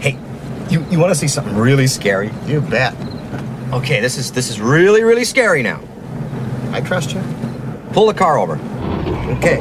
[0.00, 0.18] Hey,
[0.68, 2.30] you, you want to see something really scary?
[2.46, 2.94] You bet.
[3.72, 5.80] Okay, this is this is really really scary now.
[6.72, 7.20] I trust you.
[7.92, 8.58] Pull the car over.
[9.38, 9.58] Okay.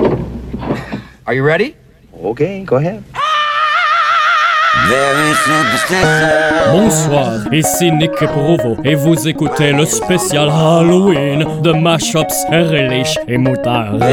[1.28, 1.76] Are you ready?
[2.14, 3.04] Okay, go ahead.
[6.72, 14.04] Bonsoir, ici Nick Provo et vous écoutez le spécial Halloween de Mashups Relish et Moutarde.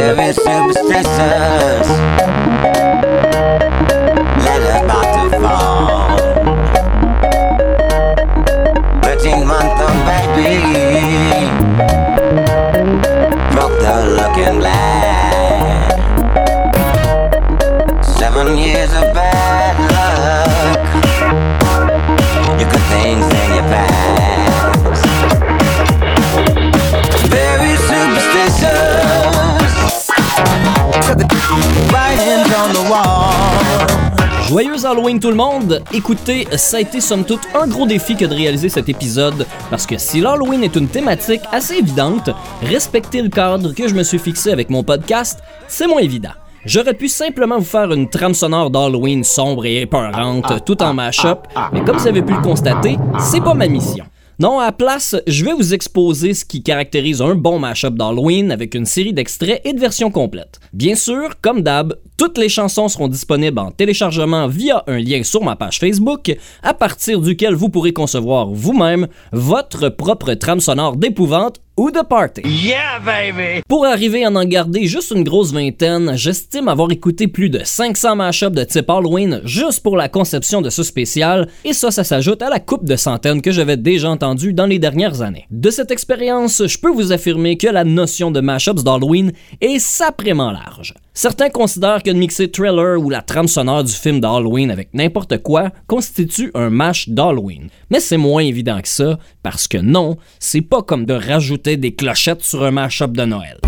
[34.53, 35.83] Joyeux Halloween tout le monde!
[35.95, 39.87] Écoutez, ça a été somme toute un gros défi que de réaliser cet épisode, parce
[39.87, 42.29] que si l'Halloween est une thématique assez évidente,
[42.61, 46.33] respecter le cadre que je me suis fixé avec mon podcast, c'est moins évident.
[46.67, 51.47] J'aurais pu simplement vous faire une trame sonore d'Halloween sombre et épeurante, tout en mashup,
[51.73, 54.05] mais comme vous avez pu le constater, c'est pas ma mission.
[54.43, 58.51] Non, à la place, je vais vous exposer ce qui caractérise un bon mashup d'Halloween
[58.51, 60.59] avec une série d'extraits et de versions complètes.
[60.73, 65.45] Bien sûr, comme d'hab, toutes les chansons seront disponibles en téléchargement via un lien sur
[65.45, 71.61] ma page Facebook, à partir duquel vous pourrez concevoir vous-même votre propre trame sonore d'épouvante
[71.77, 72.43] ou de party.
[72.45, 73.63] Yeah, baby!
[73.69, 78.17] Pour arriver à en garder juste une grosse vingtaine, j'estime avoir écouté plus de 500
[78.17, 82.43] mashups de type Halloween juste pour la conception de ce spécial, et ça, ça s'ajoute
[82.43, 85.47] à la coupe de centaines que j'avais déjà entendu dans les dernières années.
[85.51, 90.51] De cette expérience, je peux vous affirmer que la notion de mashups d'Halloween est sacrément
[90.51, 90.95] large.
[91.15, 95.43] Certains considèrent que de mixer Thriller ou la trame sonore du film d'Halloween avec n'importe
[95.43, 97.69] quoi constitue un mash d'Halloween.
[97.91, 101.95] Mais c'est moins évident que ça, parce que non, c'est pas comme de rajouter des
[101.95, 103.59] clochettes sur un mashup de Noël.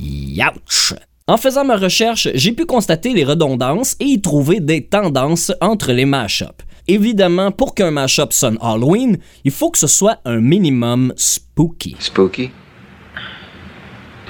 [0.00, 0.94] Youch!
[1.26, 5.92] En faisant ma recherche, j'ai pu constater les redondances et y trouver des tendances entre
[5.92, 6.50] les mashups.
[6.86, 11.96] Évidemment, pour qu'un mashup sonne Halloween, il faut que ce soit un minimum spooky.
[11.98, 12.50] Spooky?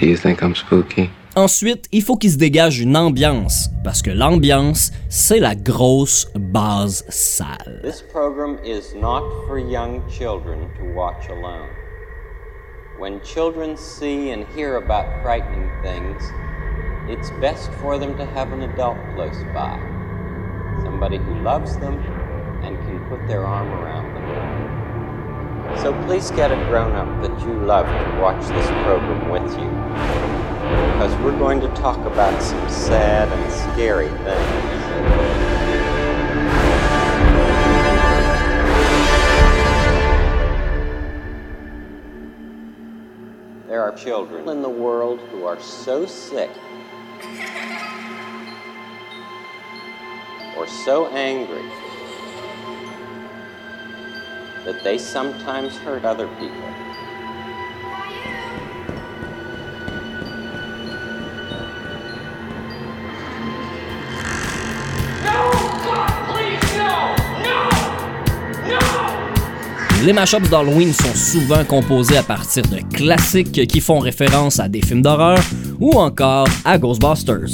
[0.00, 1.10] Do you think I'm spooky?
[1.36, 7.04] Ensuite, il faut qu'il se dégage une ambiance, parce que l'ambiance, c'est la grosse base
[7.08, 7.80] sale.
[7.82, 11.68] This program is not for young children to watch alone.
[13.00, 16.22] When children see and hear about frightening things,
[17.08, 19.76] it's best for them to have an adult close by.
[20.84, 21.98] Somebody who loves them
[23.08, 25.78] put their arm around them.
[25.78, 29.68] So please get a grown up that you love to watch this program with you.
[30.92, 34.74] Because we're going to talk about some sad and scary things.
[43.66, 46.50] There are children in the world who are so sick
[50.56, 51.68] or so angry
[54.64, 56.64] that they sometimes hurt other people.
[70.04, 74.82] Les mashups d'Halloween sont souvent composés à partir de classiques qui font référence à des
[74.82, 75.38] films d'horreur
[75.80, 77.48] ou encore à Ghostbusters.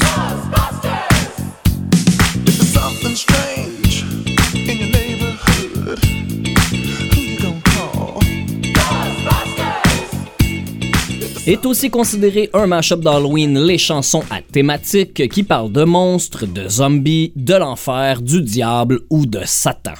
[11.50, 16.69] Est aussi considéré un mashup d'Halloween les chansons à thématique qui parlent de monstres, de
[16.69, 19.94] zombies, de l'enfer, du diable ou de Satan.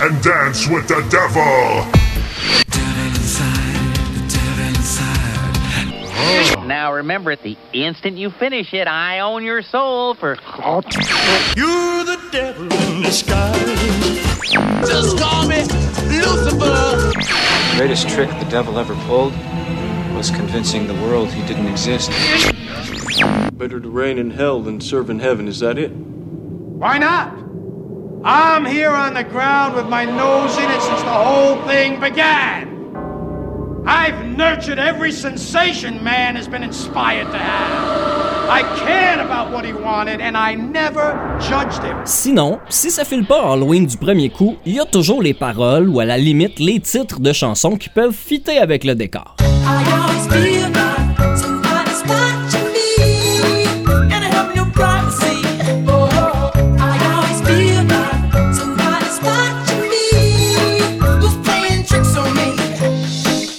[0.00, 1.84] and dance with the devil.
[6.66, 10.38] Now remember, at the instant you finish it, I own your soul for.
[11.54, 14.08] You're the devil in disguise.
[14.88, 15.64] Just call me
[16.08, 17.12] Lucifer.
[17.12, 19.34] The greatest trick the devil ever pulled?
[20.14, 22.10] Was convincing the world he didn't exist.
[23.54, 25.90] Better to reign in hell than serve in heaven, is that it?
[25.90, 27.36] Why not?
[28.24, 32.77] I'm here on the ground with my nose in it since the whole thing began.
[33.90, 38.50] I've nurtured every sensation man has been inspired to have.
[38.50, 41.96] I cared about what he wanted, and I never judged him.
[42.04, 45.88] Sinon, si ça file pas Halloween du premier coup, il y a toujours les paroles
[45.88, 49.36] ou à la limite les titres de chansons qui peuvent fitter avec le décor.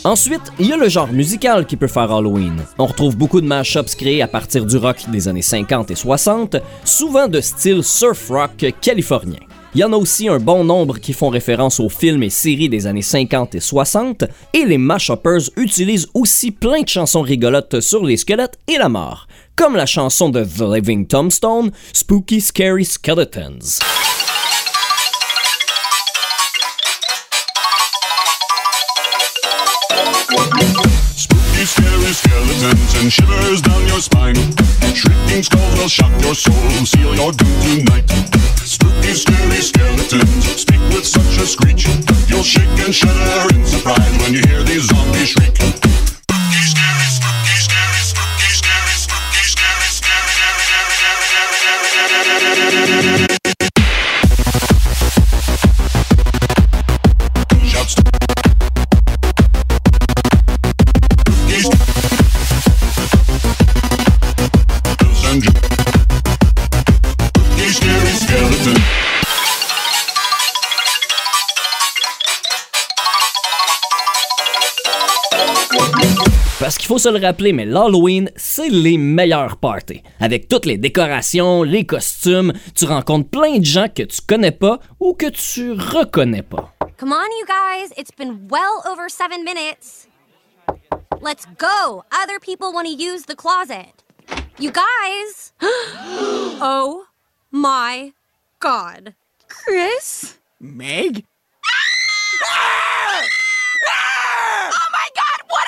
[0.09, 2.55] Ensuite, il y a le genre musical qui peut faire Halloween.
[2.79, 6.55] On retrouve beaucoup de mashups créés à partir du rock des années 50 et 60,
[6.83, 9.37] souvent de style surf rock californien.
[9.75, 12.69] Il y en a aussi un bon nombre qui font référence aux films et séries
[12.69, 14.23] des années 50 et 60,
[14.55, 19.27] et les mashuppers utilisent aussi plein de chansons rigolotes sur les squelettes et la mort,
[19.55, 23.77] comme la chanson de The Living Tombstone, Spooky Scary Skeletons.
[32.59, 34.35] Scary and shivers down your spine.
[34.93, 36.53] Shrieking skulls will shock your soul,
[36.85, 38.09] seal your doom tonight.
[38.57, 41.87] Spooky, scary skeletons speak with such a screech.
[42.27, 45.55] You'll shake and shudder in surprise when you hear these zombies shriek.
[45.55, 53.39] Spooky, scary, spooky, scary, spooky, scary, spooky, scary, scary, scary, scary, scary, scary,
[57.69, 58.28] Shouts.
[76.69, 80.03] Parce qu'il faut se le rappeler, mais l'Halloween, c'est les meilleurs parties.
[80.19, 84.79] Avec toutes les décorations, les costumes, tu rencontres plein de gens que tu connais pas
[84.99, 86.71] ou que tu reconnais pas.
[86.99, 87.91] Come on, you guys.
[87.97, 90.07] It's been well over seven minutes.
[91.19, 92.03] Let's go.
[92.11, 94.03] Other people want to use the closet.
[94.59, 95.53] You guys.
[96.61, 97.05] oh
[97.51, 98.13] my
[98.59, 99.15] god.
[99.47, 100.37] Chris?
[100.59, 101.23] Meg?
[102.39, 103.25] God,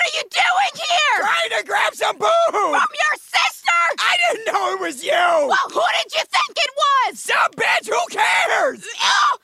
[0.01, 1.17] what are you doing here?
[1.21, 2.51] Trying to grab some boo!
[2.51, 3.81] From your sister?
[3.99, 5.11] I didn't know it was you!
[5.11, 7.19] Well, who did you think it was?
[7.19, 8.85] Some bitch, who cares?
[9.01, 9.37] Oh,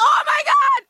[0.00, 0.80] oh my god!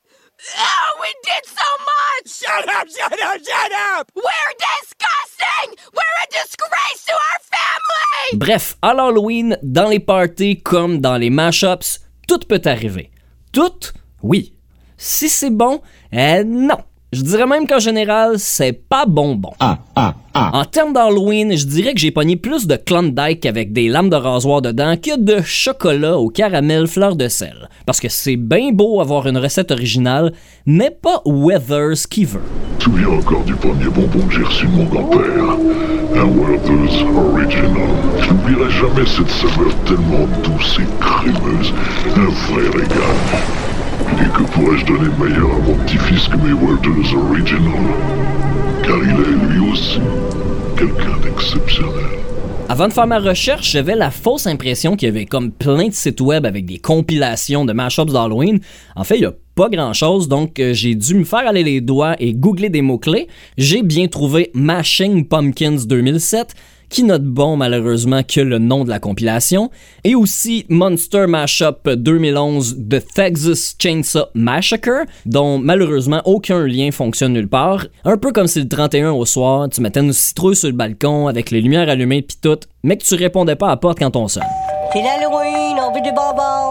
[0.57, 2.27] Oh, we did so much!
[2.31, 4.13] Shut up, shut up, shut up!
[4.15, 5.85] We're disgusting!
[5.93, 8.39] We're a disgrace to our family!
[8.39, 11.99] Bref, à l'Halloween, dans les parties comme dans les mashups,
[12.29, 13.11] tout peut arriver.
[13.53, 13.93] Tout,
[14.23, 14.55] oui.
[14.97, 15.81] Si c'est bon,
[16.13, 16.85] euh, non.
[17.11, 19.53] Je dirais même qu'en général, c'est pas bonbon.
[19.61, 20.51] Ah, ah, ah.
[20.53, 24.17] En termes d'Halloween, je dirais que j'ai pogné plus de Klondike avec des lames de
[24.17, 27.71] rasoir dedans que de chocolat au caramel fleur de sel.
[27.87, 30.35] Parce que c'est bien beau avoir une recette originale,
[30.67, 32.43] mais pas Weathers qui veut.
[32.79, 35.57] Je me souviens encore du premier bonbon que j'ai reçu de mon grand-père.
[36.15, 37.89] Un Werther's Original.
[38.21, 41.73] Je n'oublierai jamais cette saveur tellement douce et crémeuse.
[42.17, 43.78] Un vrai régal.
[44.21, 47.73] Et que pourrais-je donner meilleur à mon petit-fils que mes Werther's Original?
[48.83, 50.01] Car il est lui aussi
[50.77, 52.19] quelqu'un d'exceptionnel.
[52.71, 55.95] Avant de faire ma recherche, j'avais la fausse impression qu'il y avait comme plein de
[55.95, 58.61] sites web avec des compilations de mashups d'Halloween.
[58.95, 61.65] En fait, il y a pas grand chose, donc euh, j'ai dû me faire aller
[61.65, 63.27] les doigts et googler des mots-clés.
[63.57, 66.55] J'ai bien trouvé Mashing Pumpkins 2007
[66.89, 69.71] qui note bon malheureusement que le nom de la compilation,
[70.05, 77.49] et aussi Monster Mashup 2011 de Texas Chainsaw Massacre, dont malheureusement aucun lien fonctionne nulle
[77.49, 77.87] part.
[78.05, 81.27] Un peu comme si le 31 au soir, tu mettais une citrouille sur le balcon
[81.27, 84.29] avec les lumières allumées pis tout, mais que tu répondais pas à porte quand on
[84.29, 84.45] sonne.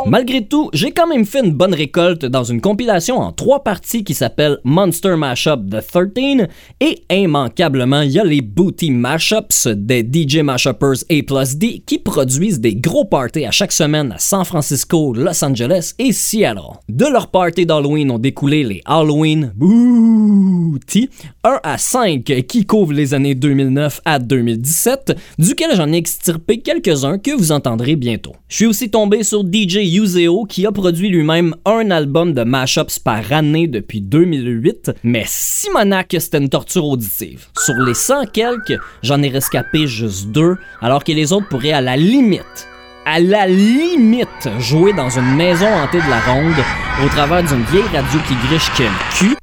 [0.07, 4.03] Malgré tout, j'ai quand même fait une bonne récolte dans une compilation en trois parties
[4.03, 6.47] qui s'appelle Monster Mashup The 13
[6.79, 11.99] et immanquablement, il y a les Booty Mashups des DJ Mashuppers A plus D qui
[11.99, 16.79] produisent des gros parties à chaque semaine à San Francisco, Los Angeles et Seattle.
[16.89, 21.09] De leurs parties d'Halloween ont découlé les Halloween Booty
[21.47, 27.19] 1 à 5 qui couvrent les années 2009 à 2017, duquel j'en ai extirpé quelques-uns
[27.19, 28.35] que vous entendrez bientôt.
[28.49, 32.99] Je suis aussi tombé sur DJ Useo qui a produit lui-même un album de mashups
[32.99, 37.45] par année depuis 2008, mais Simonac c'était une torture auditive.
[37.57, 41.79] Sur les 100 quelques, j'en ai rescapé juste deux, alors que les autres pourraient à
[41.79, 42.67] la limite
[43.05, 46.61] à la limite jouer dans une maison hantée de la ronde
[47.05, 49.37] au travers d'une vieille radio qui griche que le cul,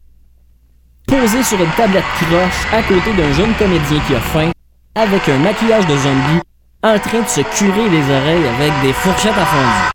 [1.07, 4.51] posé sur une tablette croche à côté d'un jeune comédien qui a faim,
[4.95, 6.41] avec un maquillage de zombie
[6.83, 9.91] en train de se curer les oreilles avec des fourchettes à fondue.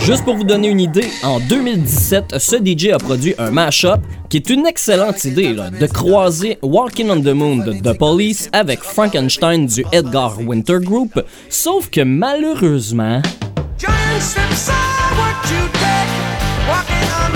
[0.00, 4.36] Juste pour vous donner une idée, en 2017, ce DJ a produit un mashup qui
[4.36, 9.66] est une excellente idée de croiser Walking on the Moon de The Police avec Frankenstein
[9.66, 13.20] du Edgar Winter Group, sauf que malheureusement,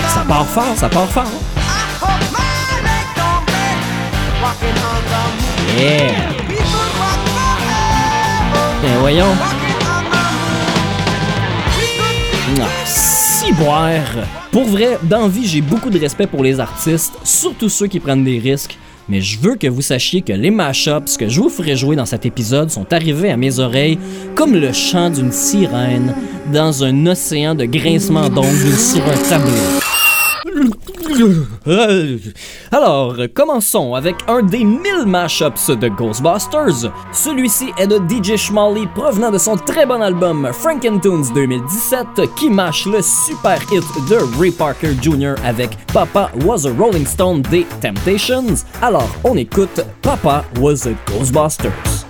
[0.09, 1.25] ça part fort, ça part fort.
[5.79, 6.13] Yeah!
[8.83, 9.27] Ben voyons.
[12.61, 13.91] Ah, si boire.
[14.51, 18.25] Pour vrai, dans vie, j'ai beaucoup de respect pour les artistes, surtout ceux qui prennent
[18.25, 18.79] des risques.
[19.11, 22.07] Mais je veux que vous sachiez que les mashups que je vous ferai jouer dans
[22.07, 23.99] cet épisode sont arrivés à mes oreilles
[24.37, 26.15] comme le chant d'une sirène
[26.53, 29.90] dans un océan de grincements d'ongles sur un tableau.
[32.73, 36.93] Alors, commençons avec un des 1000 mashups de Ghostbusters.
[37.13, 42.87] Celui-ci est de DJ Schmally provenant de son très bon album Frankentoons 2017 qui mash
[42.87, 45.35] le super hit de Ray Parker Jr.
[45.45, 48.55] avec Papa Was a Rolling Stone des Temptations.
[48.83, 52.10] Alors, on écoute Papa Was a Ghostbusters.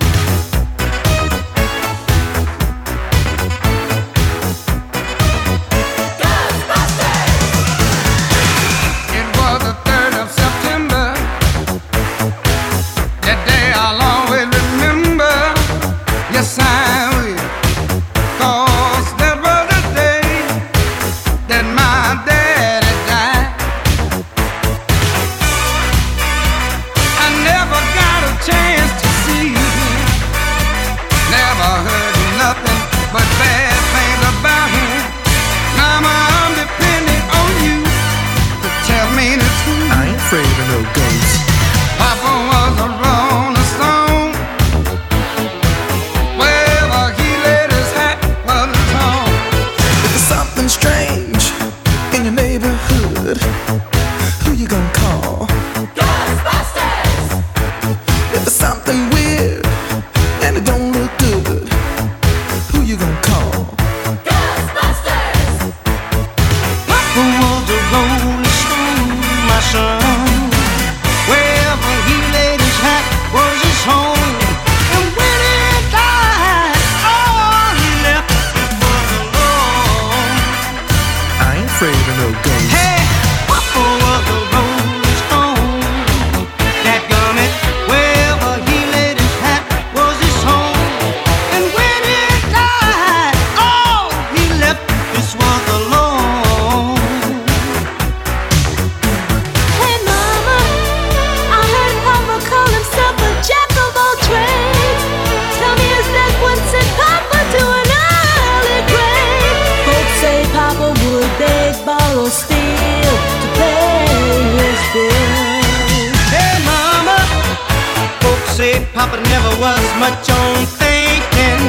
[118.61, 121.63] Say Papa never was much on thinking.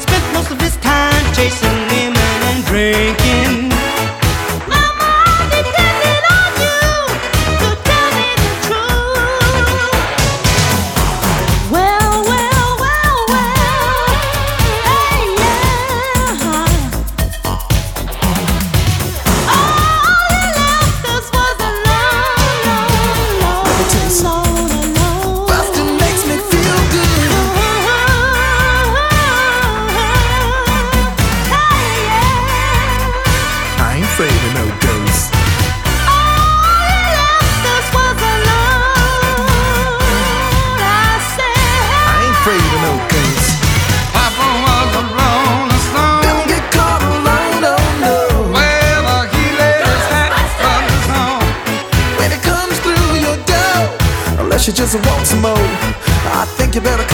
[0.00, 3.41] Spent most of his time chasing women and drinking.
[54.66, 57.11] You just want some more, I think you better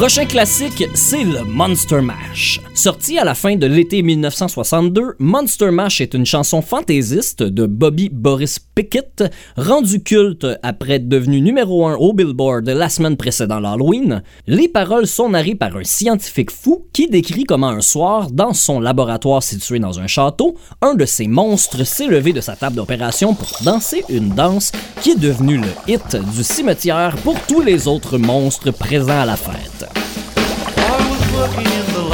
[0.00, 2.58] Prochain classique, c'est le Monster Mash.
[2.82, 8.08] Sorti à la fin de l'été 1962, Monster Mash est une chanson fantaisiste de Bobby
[8.10, 9.22] Boris Pickett,
[9.54, 14.22] rendue culte après être devenu numéro 1 au Billboard la semaine précédant l'Halloween.
[14.46, 18.80] Les paroles sont narrées par un scientifique fou qui décrit comment un soir, dans son
[18.80, 23.34] laboratoire situé dans un château, un de ces monstres s'est levé de sa table d'opération
[23.34, 24.72] pour danser une danse
[25.02, 29.36] qui est devenue le hit du cimetière pour tous les autres monstres présents à la
[29.36, 29.84] fête.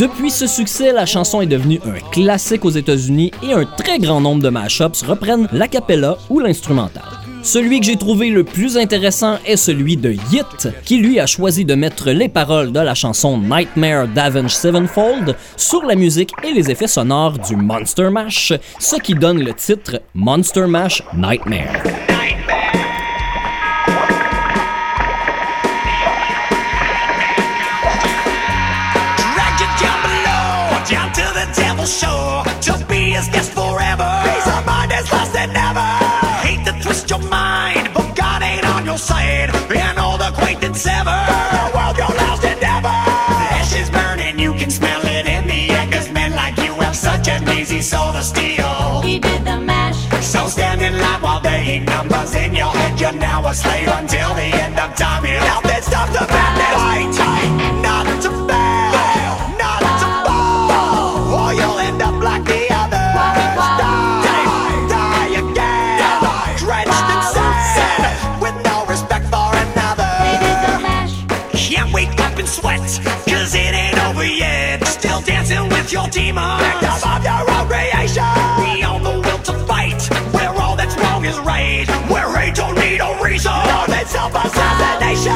[0.00, 4.18] Depuis ce succès, la chanson est devenue un classique aux États-Unis et un très grand
[4.18, 7.02] nombre de mashups reprennent l'acapella ou l'instrumental.
[7.42, 11.66] Celui que j'ai trouvé le plus intéressant est celui de Yit, qui lui a choisi
[11.66, 16.70] de mettre les paroles de la chanson Nightmare d'Avenged Sevenfold sur la musique et les
[16.70, 22.19] effets sonores du Monster Mash, ce qui donne le titre Monster Mash Nightmare.
[40.72, 41.20] The acquaintance ever.
[41.52, 42.88] The world your last endeavor.
[43.58, 45.86] Ashes burning, you can smell it in the air.
[45.90, 49.00] 'cause men like you have such an easy soul to steal.
[49.02, 53.00] He did the mash, So stand in line while they eat numbers in your head.
[53.00, 55.24] You're now a slave until the end of time.
[55.24, 56.59] You that stuff the madness.
[75.92, 76.62] Your demons.
[76.62, 78.22] Victim of your own creation.
[78.62, 80.00] Beyond the will to fight,
[80.32, 81.86] where all that's wrong is right.
[82.08, 83.50] Where hate don't need a reason.
[83.50, 85.34] No, that's self-assassination.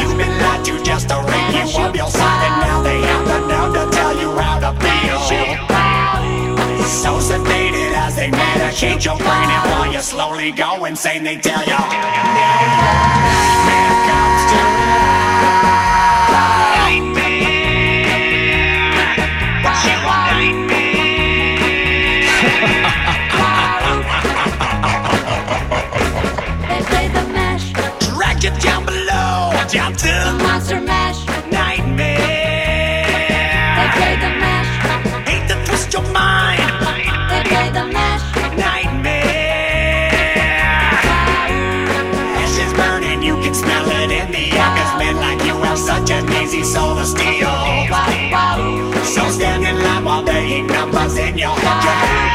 [0.00, 3.26] You've been lied to just to ring you up your side, and now they have
[3.26, 5.20] the nerve to tell you how to feel.
[6.88, 11.62] So sedated as they medicate your brain, and while you slowly go insane, they tell
[11.62, 11.78] you.
[13.68, 14.60] Man comes to
[16.32, 16.79] they
[29.70, 31.24] to the monster mash.
[31.52, 32.18] nightmare.
[33.78, 34.70] They played the mash,
[35.28, 36.58] Hate to twist your mind,
[37.30, 38.22] they played the mash.
[38.56, 40.10] nightmare.
[42.42, 44.74] Ashes burning, you can smell it in the air.
[44.74, 47.54] 'cause men like you have such an easy soul to steal.
[49.04, 52.29] So stand in line while they eat numbers in your head.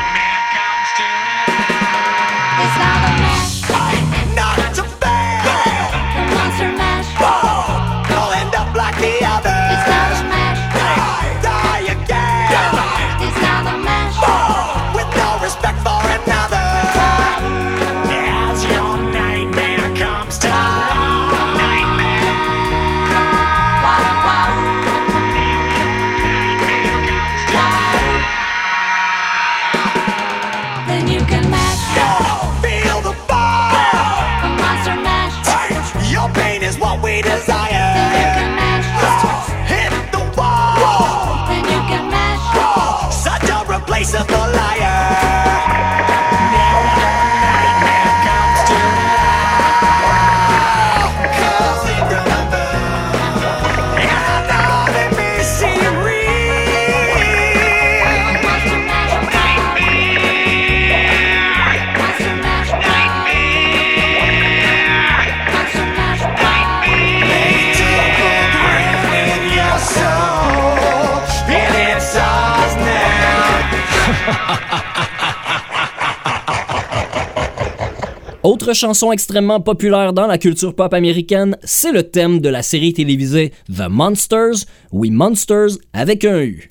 [78.66, 82.94] Autre chanson extrêmement populaire dans la culture pop américaine, c'est le thème de la série
[82.94, 86.68] télévisée The Monsters, oui Monsters avec un U.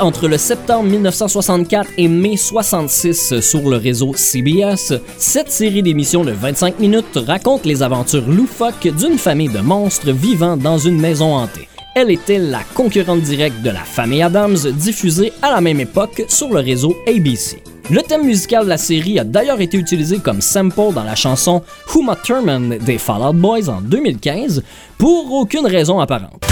[0.00, 6.32] entre le septembre 1964 et mai 66 sur le réseau CBS, cette série d'émissions de
[6.32, 11.68] 25 minutes raconte les aventures loufoques d'une famille de monstres vivant dans une maison hantée.
[11.94, 16.48] Elle était la concurrente directe de la famille Adams, diffusée à la même époque sur
[16.48, 17.62] le réseau ABC.
[17.90, 21.62] Le thème musical de la série a d'ailleurs été utilisé comme sample dans la chanson
[21.96, 24.62] Uma Thurman des Fall Out Boys en 2015
[24.98, 26.44] pour aucune raison apparente.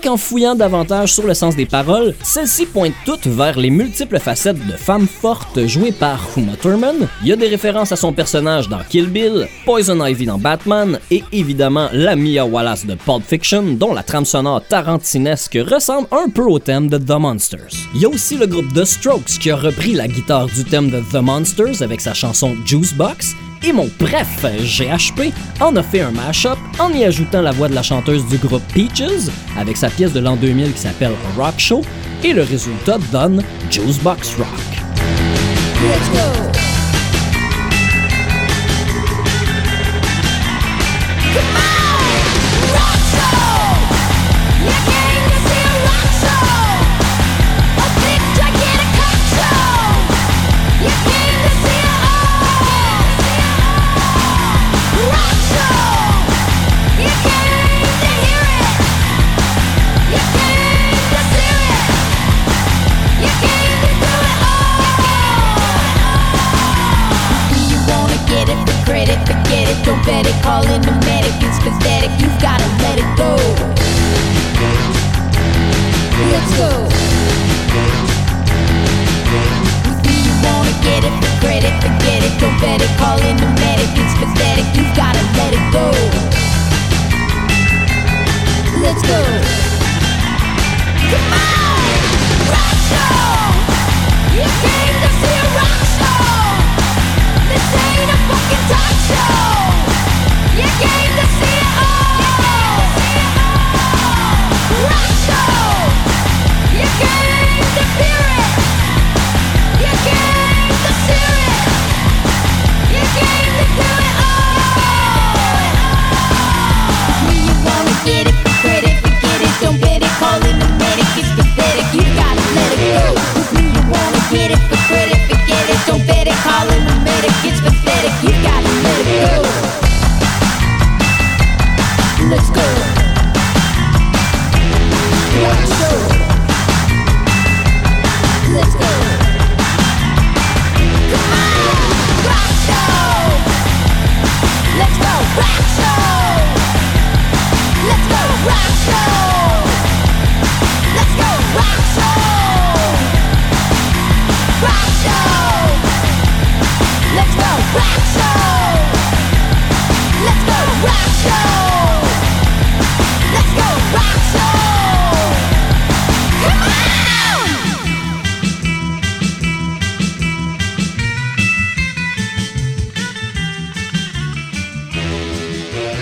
[0.00, 4.66] Quoiqu'en fouillant davantage sur le sens des paroles, celles-ci pointent toutes vers les multiples facettes
[4.66, 7.06] de femmes fortes jouées par Uma Thurman.
[7.20, 10.98] Il y a des références à son personnage dans Kill Bill, Poison Ivy dans Batman
[11.10, 16.30] et évidemment la Mia Wallace de Pulp Fiction dont la trame sonore tarantinesque ressemble un
[16.30, 17.74] peu au thème de The Monsters.
[17.94, 20.90] Il y a aussi le groupe The Strokes qui a repris la guitare du thème
[20.90, 26.00] de The Monsters avec sa chanson Juice Box et mon bref GHP en a fait
[26.00, 29.90] un mashup en y ajoutant la voix de la chanteuse du groupe Peaches avec sa
[29.90, 31.82] pièce de l'an 2000 qui s'appelle Rock Show
[32.24, 34.46] et le résultat donne Juice Box Rock.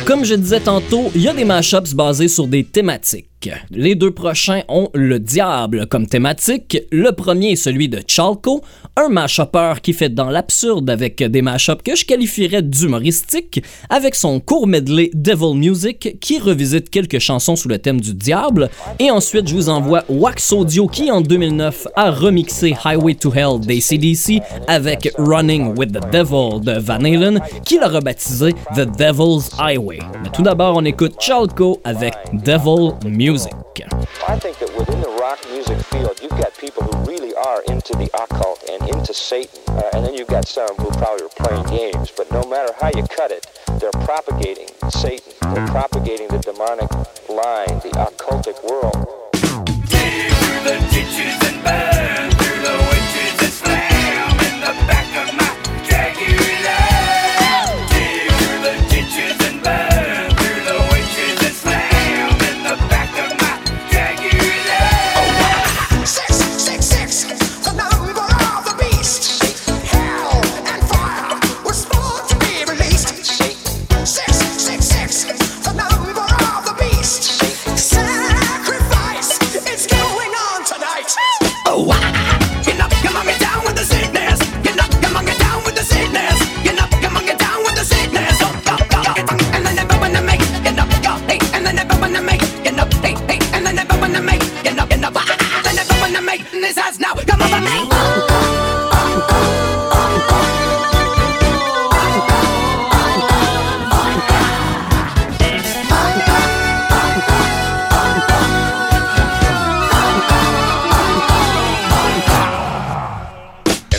[0.09, 3.28] Comme je disais tantôt, il y a des mashups basés sur des thématiques.
[3.71, 6.79] Les deux prochains ont le diable comme thématique.
[6.91, 8.63] Le premier est celui de Chalco,
[8.97, 14.41] un mashupper qui fait dans l'absurde avec des mashups que je qualifierais d'humoristiques, avec son
[14.41, 18.71] court medley Devil Music qui revisite quelques chansons sous le thème du diable.
[18.99, 23.61] Et ensuite, je vous envoie Wax Audio qui en 2009 a remixé Highway to Hell
[23.61, 29.99] d'ACDC avec Running with the Devil de Van Halen qui l'a rebaptisé The Devil's Highway.
[30.25, 33.28] Mais tout d'abord, on écoute Chalco avec Devil Music.
[34.27, 37.93] I think that within the rock music field, you've got people who really are into
[37.93, 39.61] the occult and into Satan.
[39.69, 42.11] Uh, and then you've got some who probably are playing games.
[42.17, 43.47] But no matter how you cut it,
[43.81, 45.35] they're propagating Satan.
[45.53, 46.91] They're propagating the demonic
[47.29, 49.19] line, the occultic world.
[50.91, 51.48] Six,
[96.29, 97.15] make in this house now.
[97.15, 97.89] Come over me.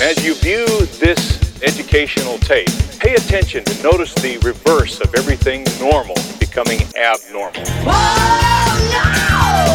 [0.02, 0.66] as you view
[0.98, 7.62] this educational tape, pay attention to notice the reverse of everything normal becoming abnormal.
[7.86, 9.69] Oh, no!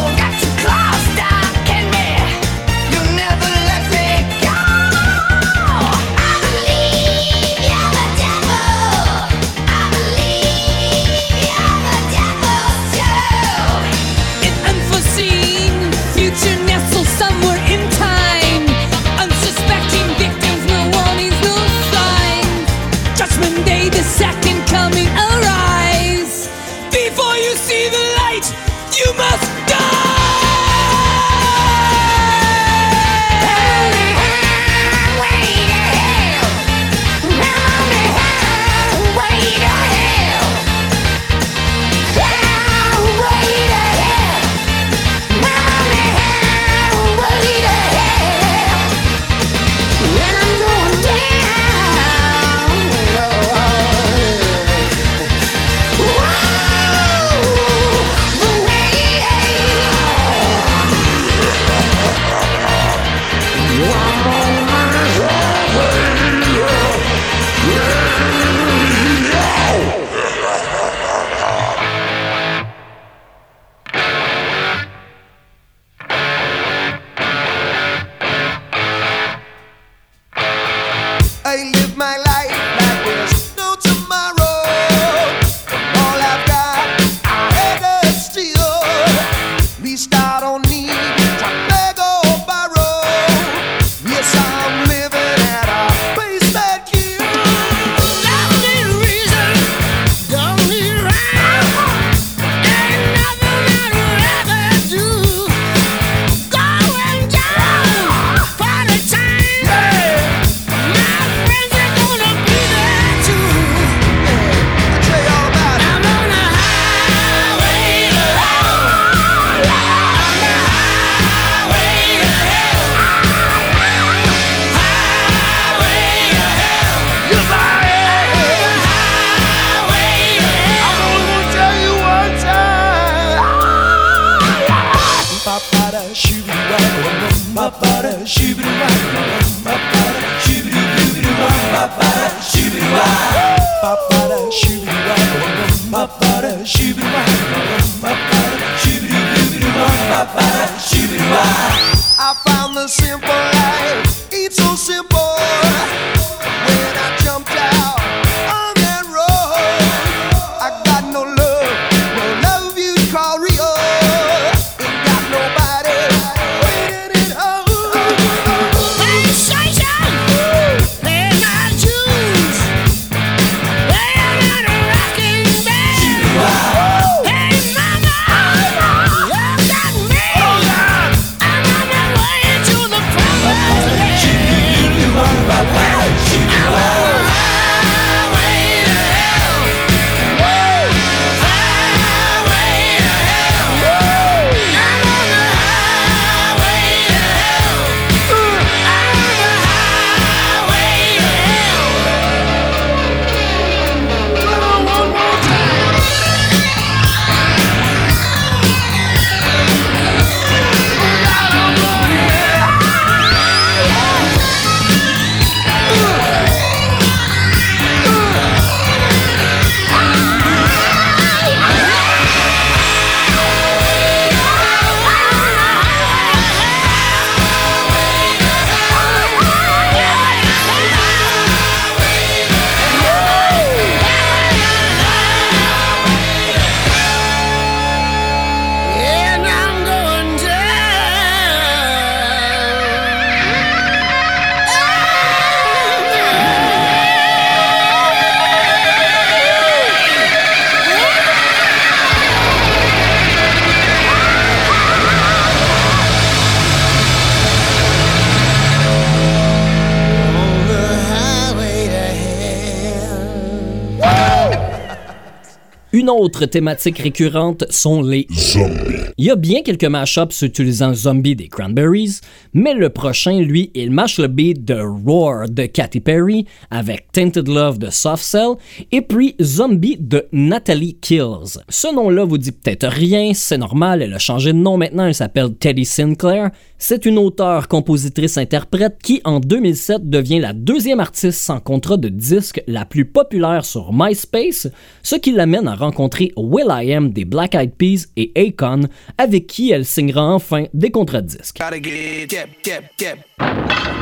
[266.25, 268.95] Une autre thématique récurrente sont les zombies.
[269.19, 272.19] Il y a bien quelques mashups utilisant Zombie des Cranberries,
[272.51, 277.47] mais le prochain, lui, il mash le beat de Roar de Katy Perry avec Tainted
[277.47, 278.55] Love de Soft Cell
[278.91, 281.59] et puis Zombie de Natalie Kills.
[281.69, 285.13] Ce nom-là vous dit peut-être rien, c'est normal, elle a changé de nom maintenant, elle
[285.13, 286.49] s'appelle Teddy Sinclair.
[286.77, 292.09] C'est une auteure, compositrice, interprète qui, en 2007, devient la deuxième artiste sans contrat de
[292.09, 294.67] disque la plus populaire sur MySpace,
[295.01, 299.47] ce qui l'amène à rencontrer Will I Am des Black Eyed Peas et Akon, avec
[299.47, 301.57] qui elle signera enfin des contrats de disque.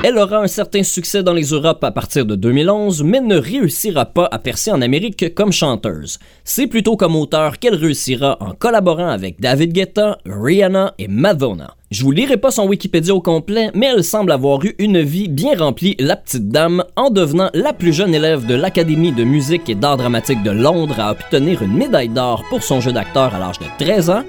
[0.04, 4.06] Elle aura un certain succès dans les Europes à partir de 2011, mais ne réussira
[4.06, 6.20] pas à percer en Amérique comme chanteuse.
[6.44, 11.76] C'est plutôt comme auteur qu'elle réussira en collaborant avec David Guetta, Rihanna et Madonna.
[11.94, 15.28] Je vous lirai pas son Wikipédia au complet, mais elle semble avoir eu une vie
[15.28, 19.70] bien remplie, la petite dame, en devenant la plus jeune élève de l'Académie de musique
[19.70, 23.38] et d'art dramatique de Londres à obtenir une médaille d'or pour son jeu d'acteur à
[23.38, 24.24] l'âge de 13 ans.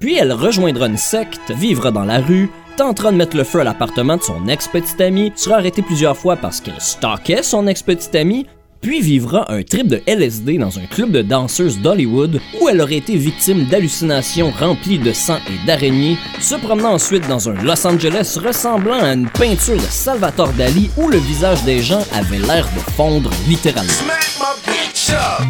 [0.00, 3.64] Puis elle rejoindra une secte, vivra dans la rue, tentera de mettre le feu à
[3.64, 8.46] l'appartement de son ex-petite amie, sera arrêtée plusieurs fois parce qu'elle stalkait son ex-petite amie,
[8.84, 12.98] puis vivra un trip de LSD dans un club de danseuses d'Hollywood où elle aurait
[12.98, 18.38] été victime d'hallucinations remplies de sang et d'araignées, se promenant ensuite dans un Los Angeles
[18.44, 22.92] ressemblant à une peinture de Salvatore Dali où le visage des gens avait l'air de
[22.92, 23.90] fondre littéralement.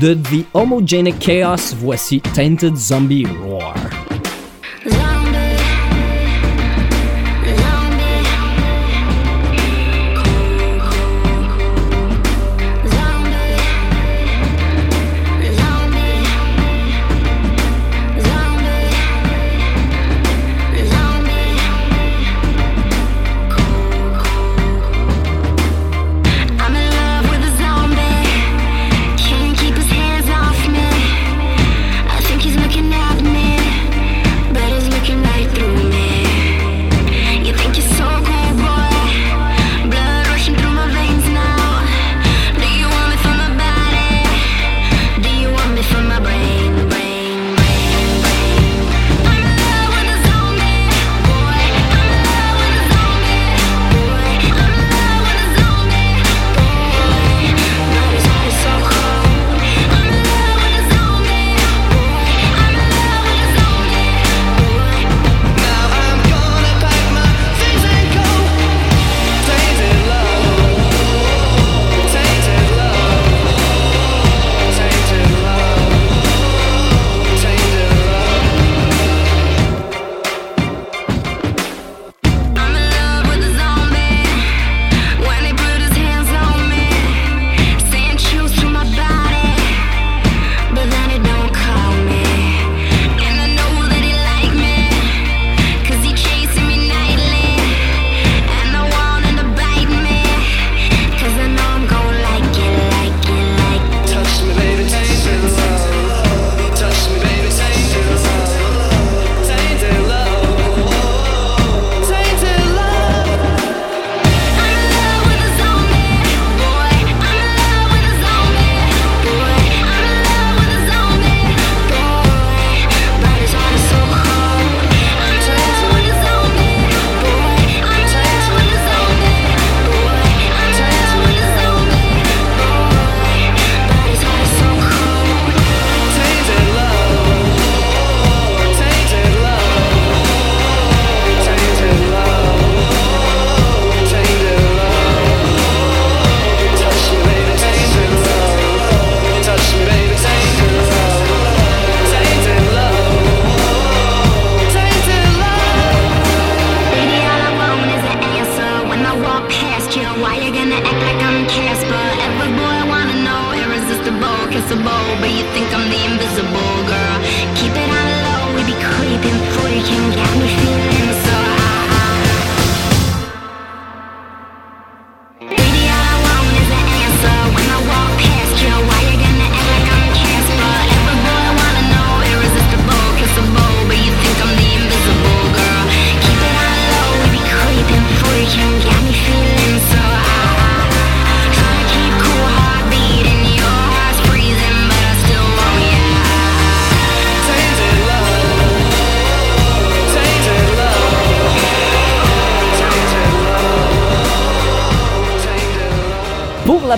[0.00, 4.03] De The Homogenic Chaos, voici Tainted Zombie Roar.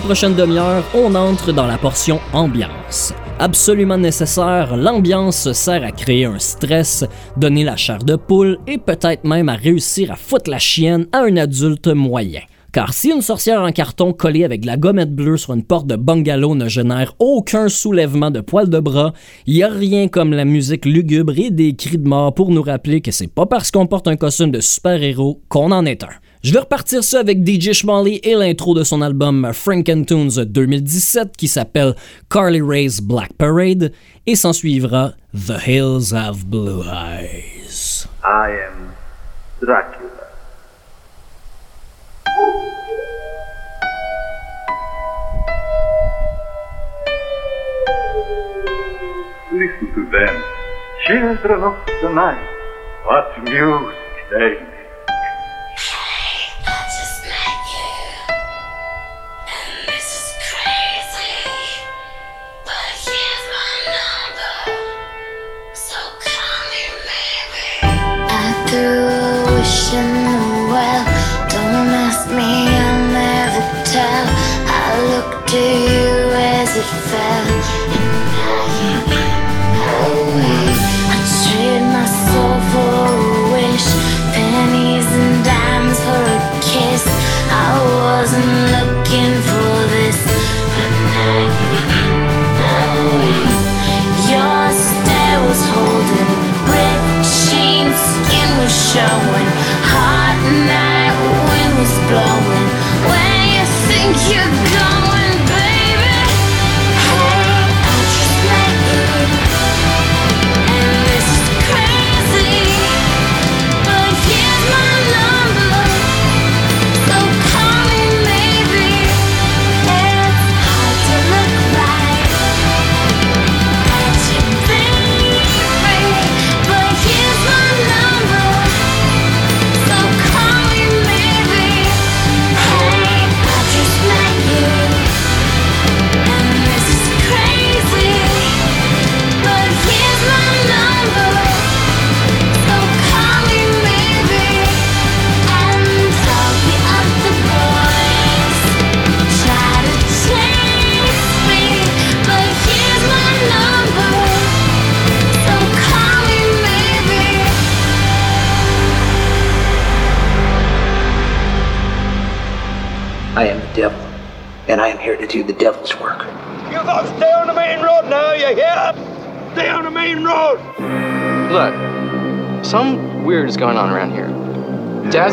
[0.06, 3.12] Prochaine demi-heure, on entre dans la portion ambiance.
[3.40, 7.04] Absolument nécessaire, l'ambiance sert à créer un stress,
[7.36, 11.22] donner la chair de poule et peut-être même à réussir à foutre la chienne à
[11.22, 12.42] un adulte moyen.
[12.72, 15.96] Car si une sorcière en carton collée avec la gommette bleue sur une porte de
[15.96, 19.12] bungalow ne génère aucun soulèvement de poils de bras,
[19.48, 23.00] y a rien comme la musique lugubre et des cris de mort pour nous rappeler
[23.00, 26.10] que c'est pas parce qu'on porte un costume de super-héros qu'on en est un.
[26.46, 31.48] Je vais repartir ça avec DJ Schmally et l'intro de son album Frankentunes 2017 qui
[31.48, 31.96] s'appelle
[32.30, 33.90] Carly Ray's Black Parade
[34.26, 38.06] et s'en suivra The Hills of Blue Eyes.
[38.22, 38.92] I am
[39.60, 40.06] Dracula.
[49.50, 50.42] Listen to them,
[51.08, 52.38] children of the night.
[53.04, 53.96] What music
[54.30, 54.75] they
[75.46, 76.05] looked to you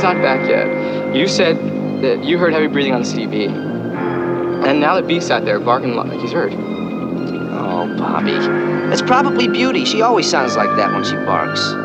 [0.03, 1.15] not back yet.
[1.15, 1.57] You said
[2.03, 3.49] that you heard heavy breathing on the TV.
[4.65, 6.53] And now that Beef's out there barking like he's hurt.
[6.53, 8.33] Oh, Bobby.
[8.91, 9.85] It's probably Beauty.
[9.85, 11.82] She always sounds like that when she barks.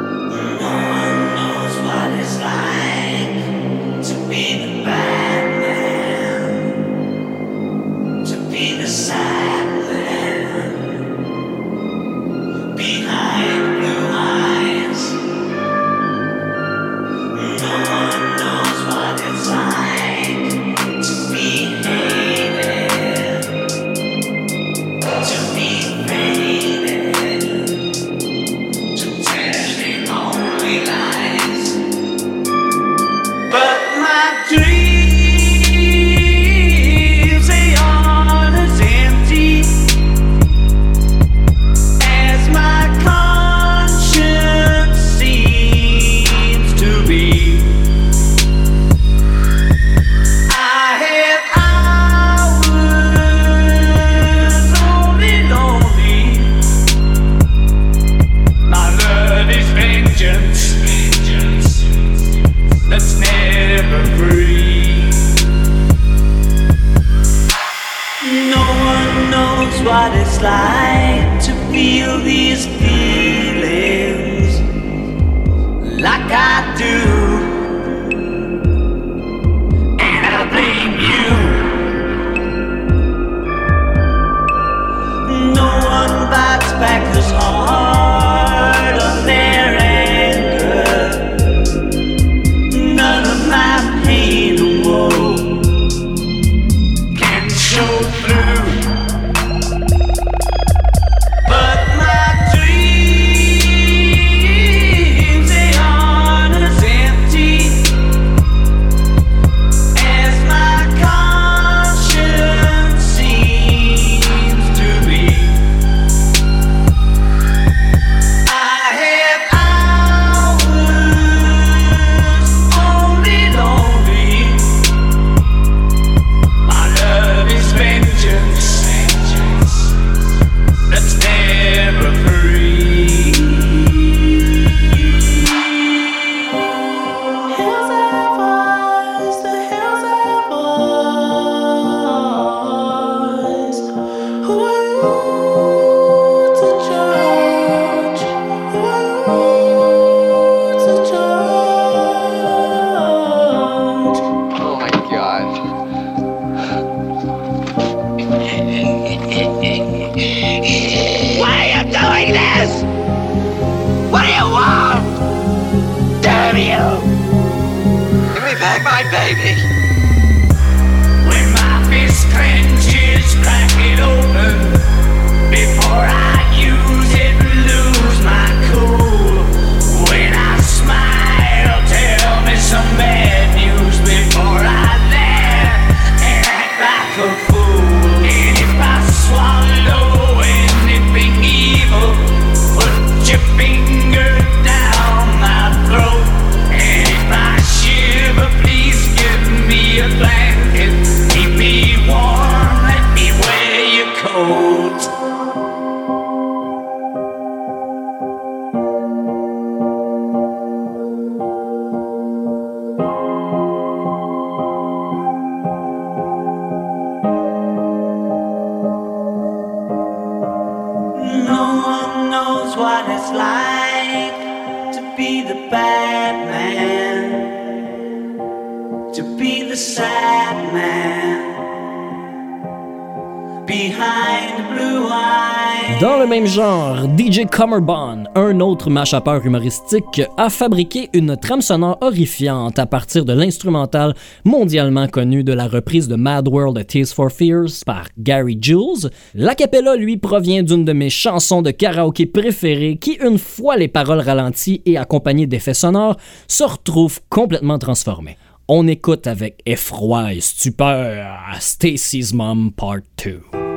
[237.58, 243.32] DJ Comerbon, un autre mashupper humoristique, a fabriqué une trame sonore horrifiante à partir de
[243.32, 249.10] l'instrumental mondialement connu de la reprise de Mad World Tears for Fears par Gary Jules.
[249.34, 254.20] L'acapella, lui, provient d'une de mes chansons de karaoké préférées qui, une fois les paroles
[254.20, 258.36] ralenties et accompagnées d'effets sonores, se retrouve complètement transformée.
[258.68, 261.26] On écoute avec effroi et stupeur
[261.58, 263.67] Stacy's Mom Part 2.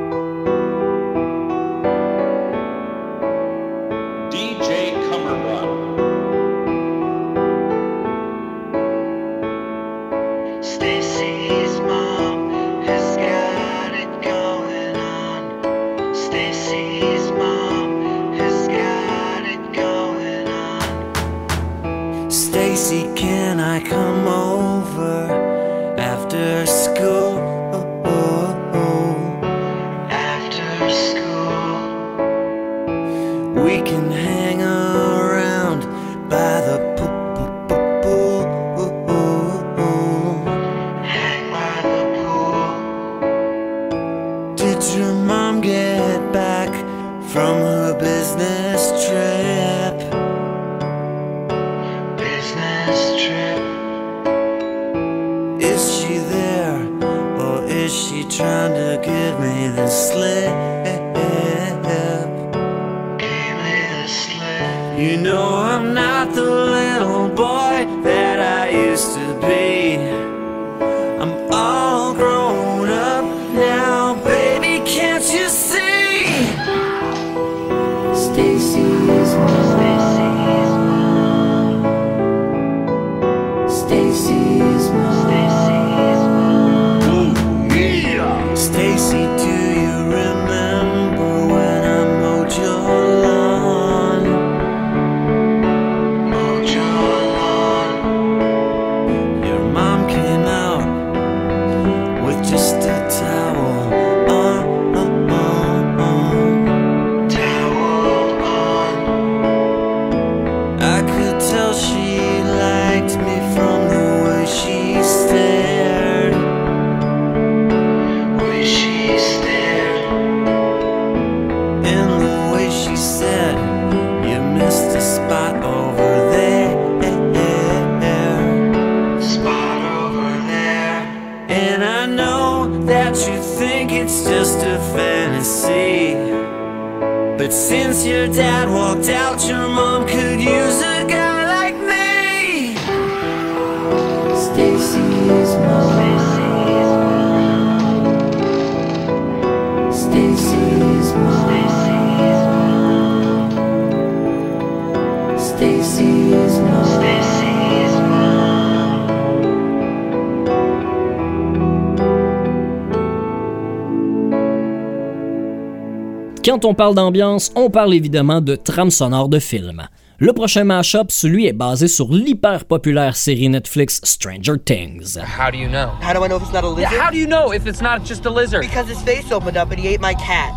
[166.62, 169.88] Quand on parle d'ambiance, on parle évidemment de trame sonore de film.
[170.18, 175.18] Le prochain mashup, celui est basé sur l'hyper populaire série Netflix Stranger Things.
[175.18, 175.88] How do you know?
[176.00, 177.00] How do I know if it's not a lizard?
[177.00, 178.60] how do you know if it's not just a lizard?
[178.60, 180.52] Because his face opened up and he ate my cat.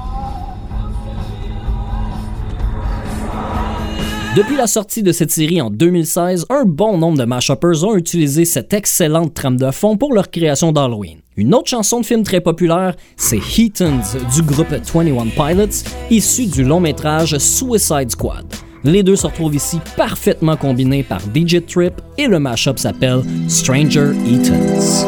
[4.36, 8.46] Depuis la sortie de cette série en 2016, un bon nombre de mashuppers ont utilisé
[8.46, 11.25] cette excellente trame de fond pour leur création d'Halloween.
[11.38, 14.00] Une autre chanson de film très populaire, c'est Heatons
[14.34, 18.46] du groupe 21 Pilots, issu du long métrage Suicide Squad.
[18.86, 24.12] Les deux se retrouvent ici parfaitement combinés par DJ Trip et le mashup s'appelle Stranger
[24.26, 25.06] Heatons.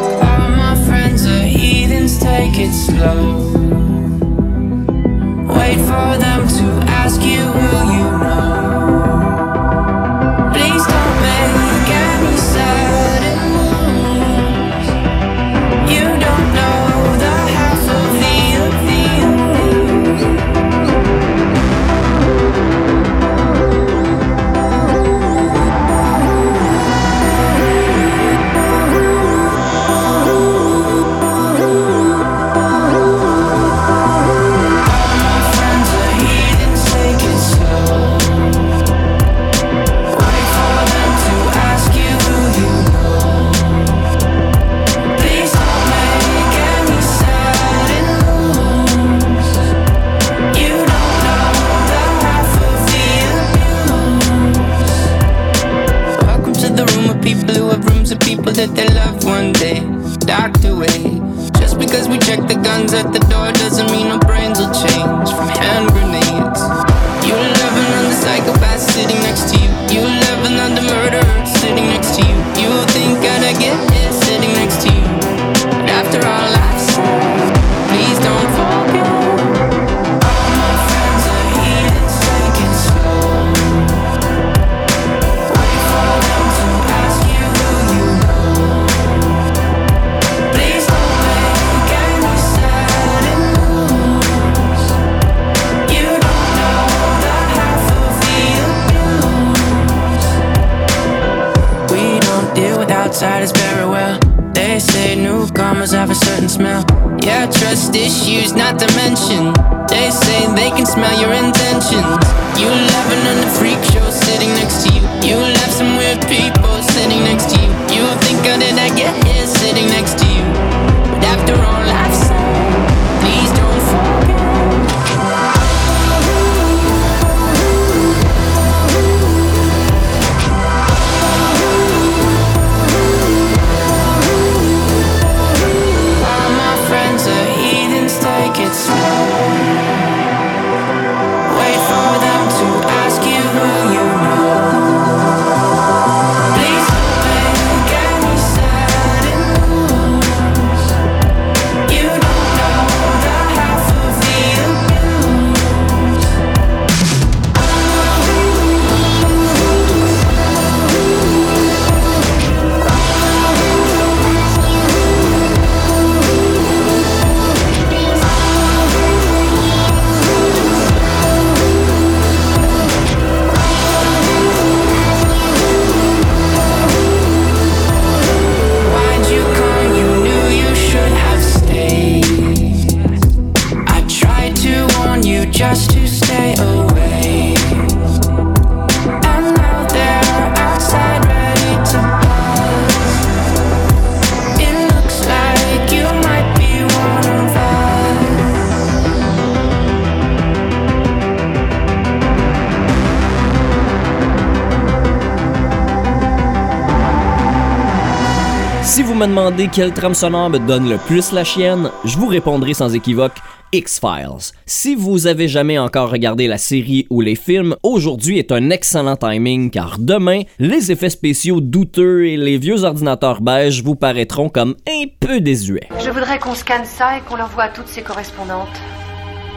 [209.18, 212.94] me demandez quelle trame sonore me donne le plus la chienne, je vous répondrai sans
[212.94, 213.36] équivoque
[213.72, 214.52] X-Files.
[214.64, 219.16] Si vous avez jamais encore regardé la série ou les films, aujourd'hui est un excellent
[219.16, 224.76] timing car demain, les effets spéciaux douteux et les vieux ordinateurs beige vous paraîtront comme
[224.88, 225.88] un peu désuets.
[225.98, 228.80] Je voudrais qu'on scanne ça et qu'on l'envoie à toutes ses correspondantes.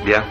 [0.03, 0.23] Bien.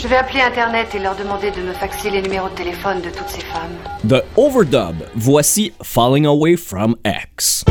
[0.00, 3.10] Je vais appeler Internet et leur demander de me faxer les numéros de téléphone de
[3.10, 3.74] toutes ces femmes.
[4.08, 7.64] The Overdub, voici Falling Away from X.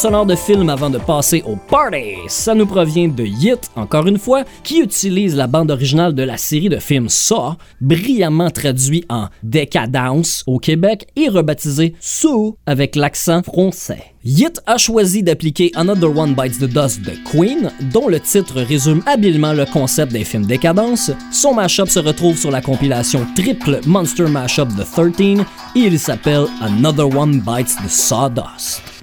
[0.00, 2.14] sonore de film avant de passer au party.
[2.26, 6.38] Ça nous provient de Yit, encore une fois, qui utilise la bande originale de la
[6.38, 13.42] série de films Saw, brillamment traduit en Décadence au Québec et rebaptisé Saw avec l'accent
[13.42, 14.02] français.
[14.24, 19.02] Yit a choisi d'appliquer Another One Bites the Dust de Queen, dont le titre résume
[19.04, 21.10] habilement le concept des films décadence.
[21.30, 25.44] Son mashup se retrouve sur la compilation triple Monster Mashup The 13
[25.76, 28.99] et il s'appelle Another One Bites the Sawdust.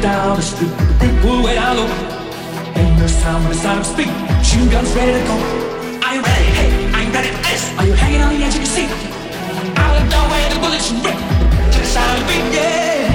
[0.00, 1.86] Down the street, they pull way down low.
[2.74, 4.08] Ain't no sound when the time of speak.
[4.40, 5.36] Machine guns ready to go.
[6.04, 6.48] Are you ready?
[6.56, 6.68] Hey,
[7.04, 7.62] you ready for this?
[7.78, 8.90] Are you hanging on the edge of your seat?
[9.76, 11.18] Out of the way, the bullets rip
[11.72, 13.12] to the sound of the beat, yeah.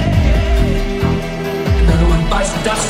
[1.82, 2.88] Another one bites the dust.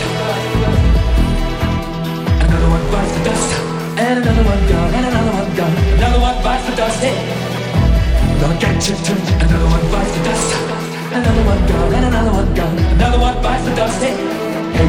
[2.45, 3.51] Another one bites the dust.
[3.97, 5.77] And another one gone, and another one gone.
[5.97, 7.17] Another one bites the dust, hey.
[8.41, 9.17] Gonna get you too.
[9.41, 10.76] Another one bites the dust.
[11.17, 12.77] Another one gone, and another one gone.
[12.77, 14.13] Another one bites the dust, hey.
[14.77, 14.89] Hey,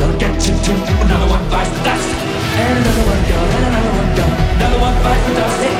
[0.00, 0.72] gonna get you too.
[1.04, 2.08] Another one bites the dust.
[2.56, 4.36] And another one gone, and another one gone.
[4.56, 5.76] Another one bites the dust, hey.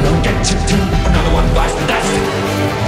[0.00, 0.82] Gonna get you too.
[1.12, 2.79] Another one bites the dust.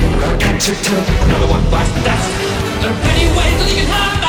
[0.00, 1.24] you gotta.
[1.24, 2.30] Another one bites the dust.
[2.80, 4.23] There are many ways that you can hide.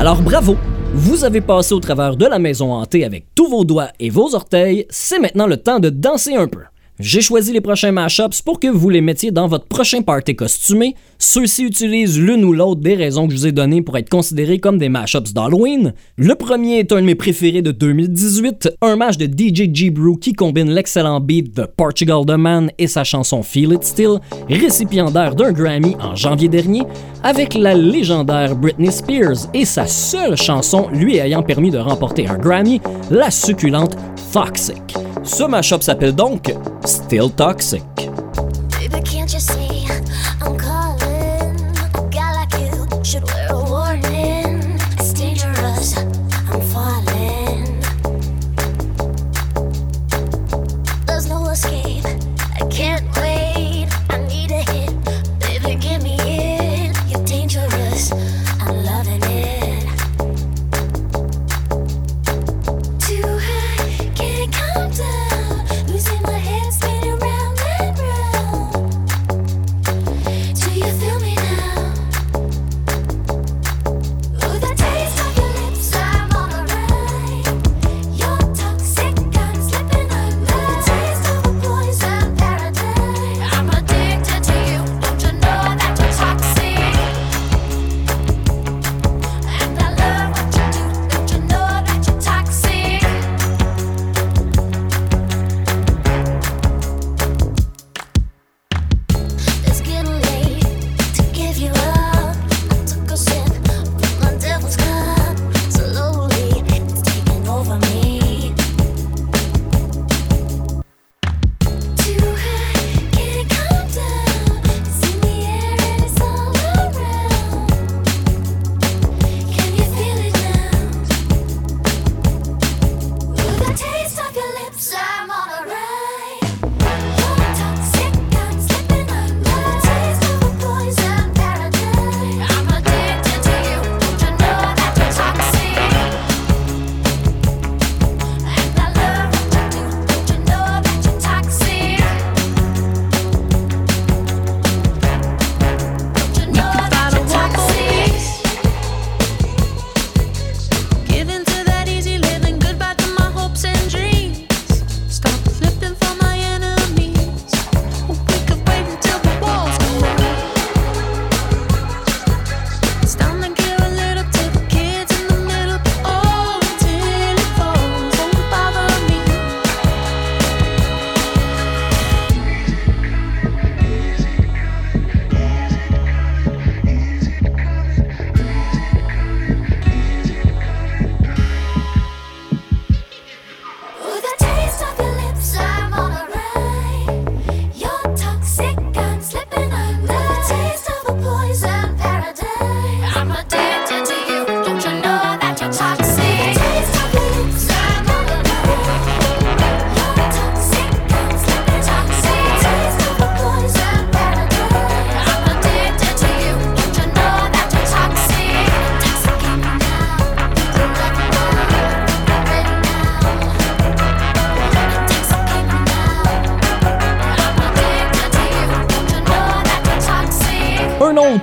[0.00, 0.56] Alors bravo,
[0.94, 4.34] vous avez passé au travers de la maison hantée avec tous vos doigts et vos
[4.34, 6.62] orteils, c'est maintenant le temps de danser un peu.
[7.02, 10.94] J'ai choisi les prochains mashups pour que vous les mettiez dans votre prochain party costumé.
[11.18, 14.58] Ceux-ci utilisent l'une ou l'autre des raisons que je vous ai données pour être considérés
[14.58, 15.94] comme des mashups d'Halloween.
[16.16, 20.18] Le premier est un de mes préférés de 2018, un match de DJ G Brew
[20.20, 24.18] qui combine l'excellent beat de Portugal The Man et sa chanson Feel It Still,
[24.50, 26.82] récipiendaire d'un Grammy en janvier dernier,
[27.22, 32.36] avec la légendaire Britney Spears et sa seule chanson lui ayant permis de remporter un
[32.36, 32.78] Grammy,
[33.10, 33.96] la succulente
[34.34, 34.76] Toxic.
[35.22, 36.52] Ce mashup s'appelle donc
[36.90, 37.84] still toxic.
[37.96, 39.00] Baby,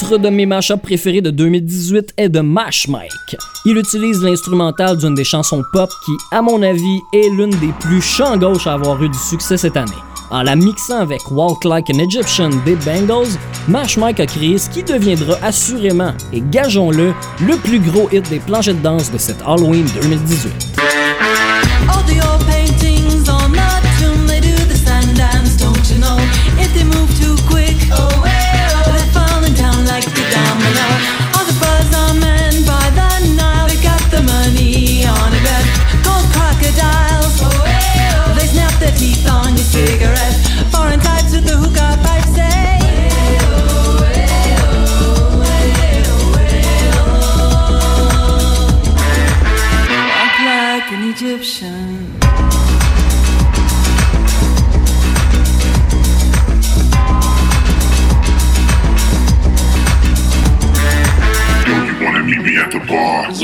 [0.09, 3.35] L'autre de mes mashups préférés de 2018 est de Mash Mike.
[3.65, 8.01] Il utilise l'instrumental d'une des chansons pop qui, à mon avis, est l'une des plus
[8.01, 9.91] chants gauche à avoir eu du succès cette année.
[10.31, 13.37] En la mixant avec Walk Like an Egyptian des Bengals,
[13.67, 18.39] Mash Mike a créé ce qui deviendra assurément, et gageons-le, le plus gros hit des
[18.39, 20.66] planches de danse de cette Halloween 2018.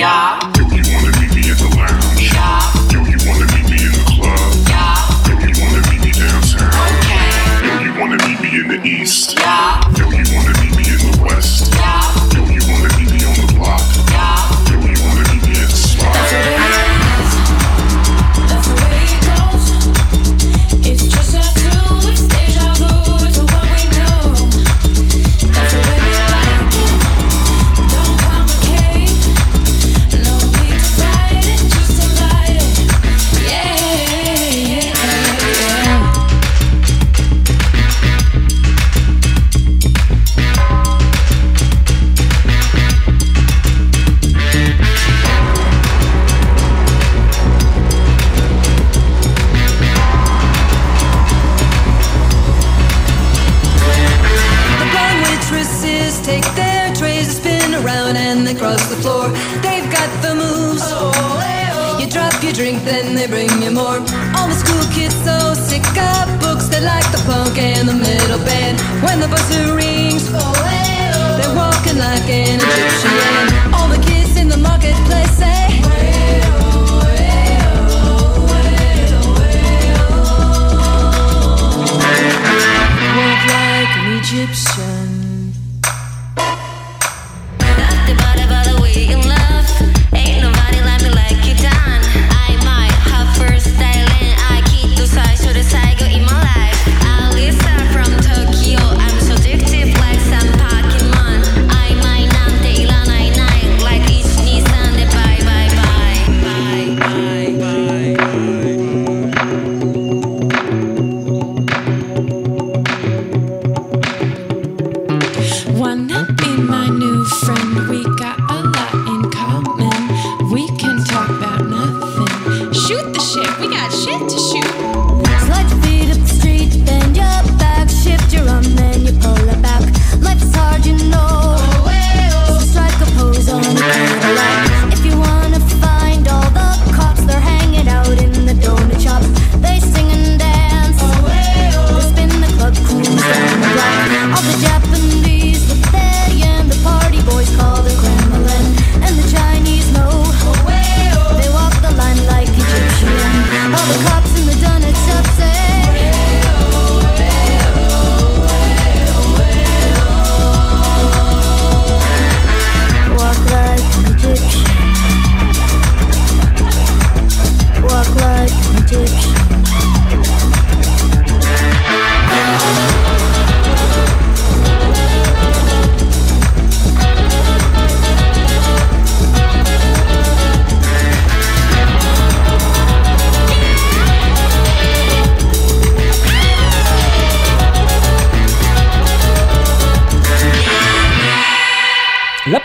[0.04, 0.53] yeah.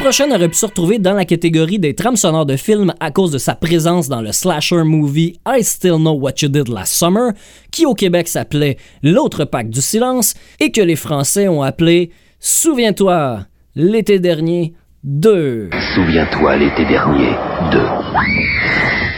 [0.09, 3.31] prochaine aurait pu se retrouver dans la catégorie des trames sonores de films à cause
[3.31, 7.33] de sa présence dans le slasher movie I Still Know What You Did Last Summer,
[7.71, 13.41] qui au Québec s'appelait L'autre pacte du silence et que les Français ont appelé Souviens-toi,
[13.75, 14.73] l'été dernier,
[15.05, 15.69] 2.
[15.95, 17.33] Souviens-toi l'été dernier,
[17.71, 17.79] 2.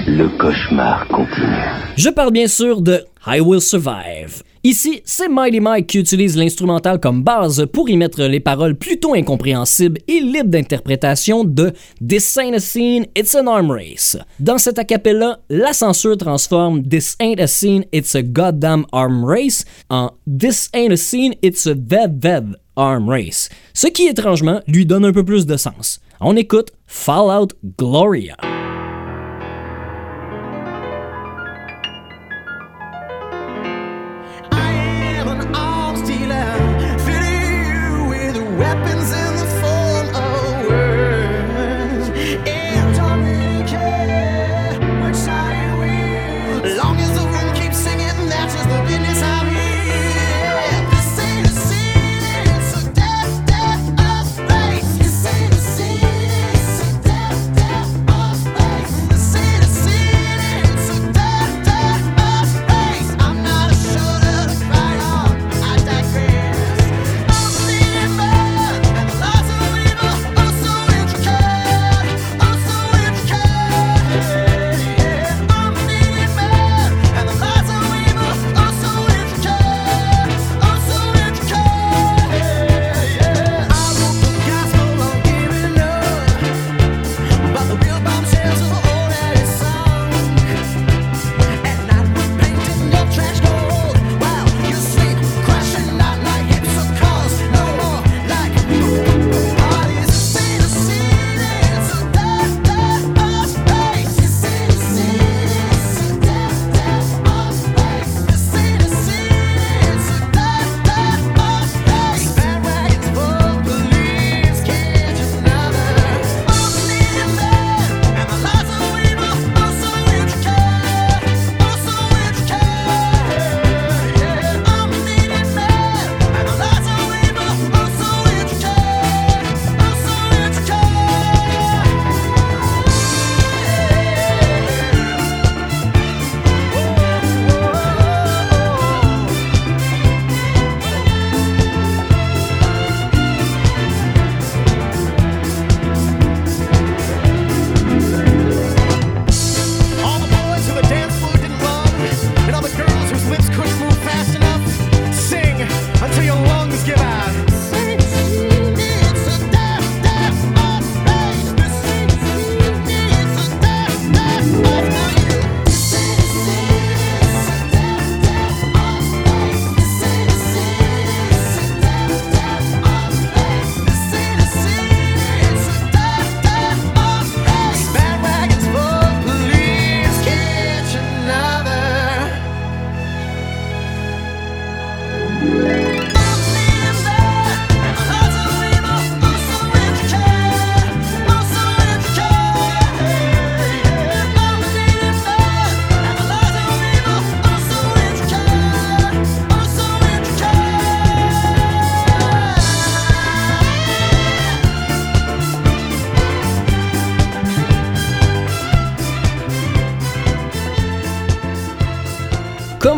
[0.08, 1.46] Le cauchemar continue.
[1.96, 4.42] Je parle bien sûr de I Will Survive.
[4.62, 9.14] Ici, c'est Mighty Mike qui utilise l'instrumental comme base pour y mettre les paroles plutôt
[9.14, 11.72] incompréhensibles et libres d'interprétation de
[12.06, 14.16] This ain't a scene, it's an arm race.
[14.38, 19.64] Dans cet acapella, la censure transforme This ain't a scene, it's a goddamn arm race
[19.90, 24.86] en This ain't a scene, it's a dead dead arm race, ce qui étrangement lui
[24.86, 26.00] donne un peu plus de sens.
[26.20, 27.48] On écoute Fallout
[27.78, 28.36] Gloria.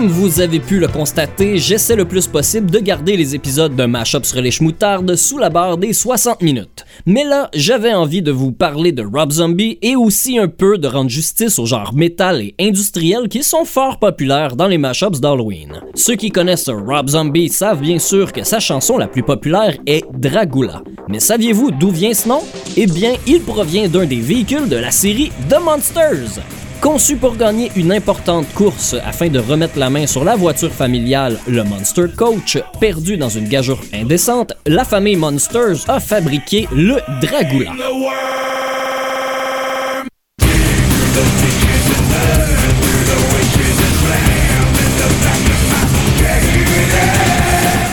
[0.03, 3.85] Comme vous avez pu le constater, j'essaie le plus possible de garder les épisodes de
[3.85, 6.85] Mashup sur les schmoutardes sous la barre des 60 minutes.
[7.07, 10.89] Mais là, j'avais envie de vous parler de Rob Zombie et aussi un peu de
[10.89, 15.81] rendre justice au genre métal et industriel qui sont fort populaires dans les mashups d'Halloween.
[15.95, 20.03] Ceux qui connaissent Rob Zombie savent bien sûr que sa chanson la plus populaire est
[20.13, 20.83] Dragula.
[21.07, 22.41] Mais saviez-vous d'où vient ce nom?
[22.77, 26.41] Eh bien, il provient d'un des véhicules de la série The Monsters.
[26.83, 31.39] Conçu pour gagner une importante course afin de remettre la main sur la voiture familiale,
[31.47, 37.71] le Monster Coach, perdu dans une gageure indécente, la famille Monsters a fabriqué le Dragula.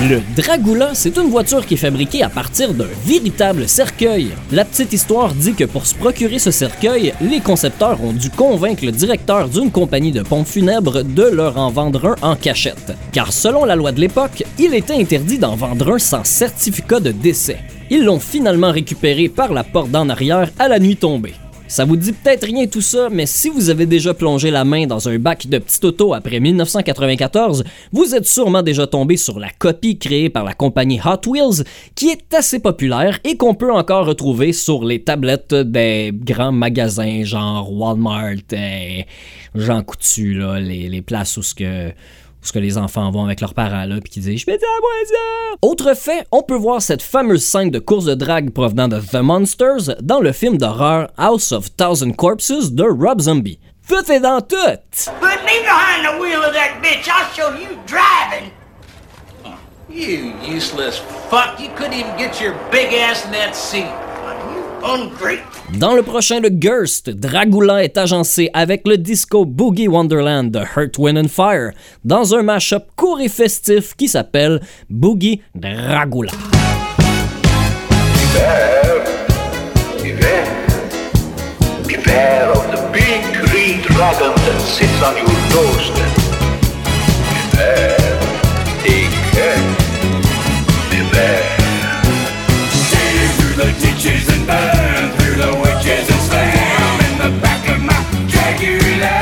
[0.10, 4.30] Le Dragula, c'est une voiture qui est fabriquée à partir d'un véritable cercueil.
[4.52, 8.84] La petite histoire dit que pour se procurer ce cercueil, les concepteurs ont dû convaincre
[8.86, 12.94] le directeur d'une compagnie de pompes funèbres de leur en vendre un en cachette.
[13.12, 17.12] Car selon la loi de l'époque, il était interdit d'en vendre un sans certificat de
[17.12, 17.60] décès.
[17.92, 21.36] Ils l'ont finalement récupéré par la porte d'en arrière à la nuit tombée.
[21.70, 24.88] Ça vous dit peut-être rien tout ça, mais si vous avez déjà plongé la main
[24.88, 29.52] dans un bac de petite auto après 1994, vous êtes sûrement déjà tombé sur la
[29.52, 31.64] copie créée par la compagnie Hot Wheels,
[31.94, 37.24] qui est assez populaire et qu'on peut encore retrouver sur les tablettes des grands magasins
[37.24, 39.06] genre Walmart, et
[39.54, 41.92] Jean Coutu, les, les places où ce que
[42.42, 44.68] ce que les enfants vont avec leurs parents là puis qui disent je vais dire
[44.68, 45.58] à moi ça.
[45.62, 49.16] Autre fait, on peut voir cette fameuse scène de course de drague provenant de The
[49.16, 53.60] Monsters dans le film d'horreur House of Thousand Corpses de Rob Zombie.
[53.88, 54.56] Tout est dans tout.
[55.20, 57.10] Put me behind the wheel of that bitch.
[57.10, 58.52] I'll show you driving.
[59.90, 61.00] You useless
[61.32, 61.60] fuck.
[61.60, 63.90] You couldn't even get your big ass in that seat.
[65.78, 70.98] Dans le prochain Le Gerst, Dragula est agencé avec le disco Boogie Wonderland de Earth,
[70.98, 71.72] Wind and Fire
[72.04, 76.32] dans un mashup court et festif qui s'appelle Boogie Dragula.
[93.60, 97.94] The ditches and burn through the witches and slam in the back of my
[98.32, 99.19] Dragula.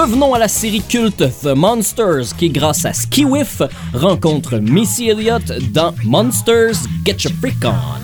[0.00, 3.62] Revenons à la série culte The Monsters qui, grâce à Ski Whiff,
[3.92, 7.97] rencontre Missy Elliott dans Monsters Get Your Freak On.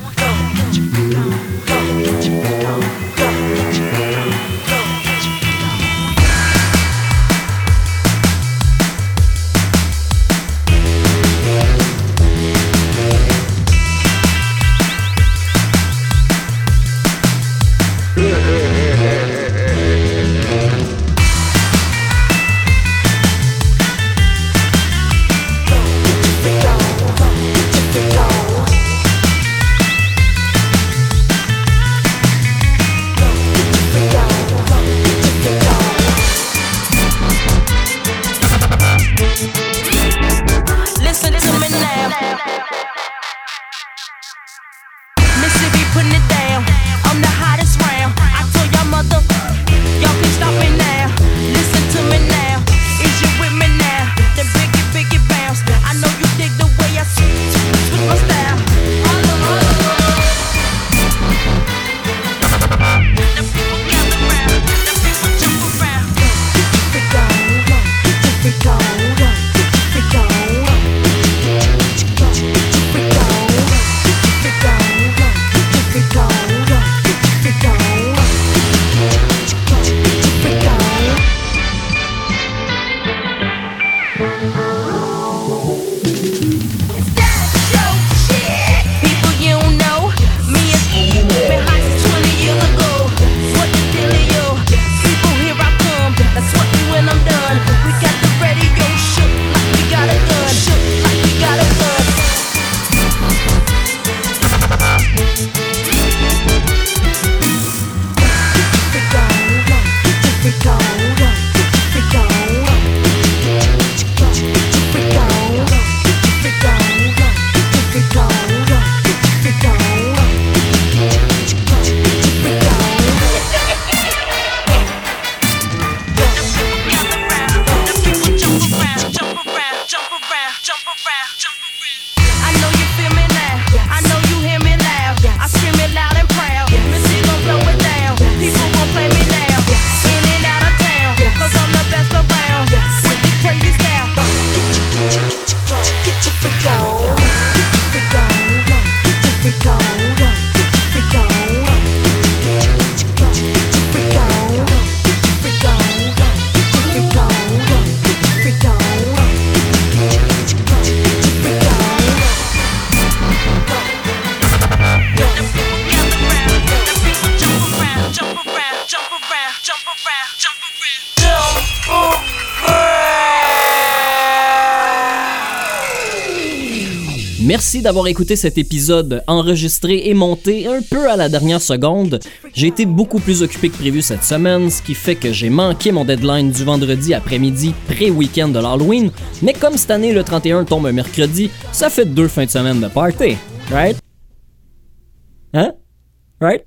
[177.85, 182.19] D'avoir écouté cet épisode enregistré et monté un peu à la dernière seconde.
[182.55, 185.93] J'ai été beaucoup plus occupé que prévu cette semaine, ce qui fait que j'ai manqué
[185.93, 189.11] mon deadline du vendredi après-midi pré-week-end de l'Halloween,
[189.43, 192.81] mais comme cette année le 31 tombe un mercredi, ça fait deux fins de semaine
[192.81, 193.37] de party,
[193.71, 193.99] right?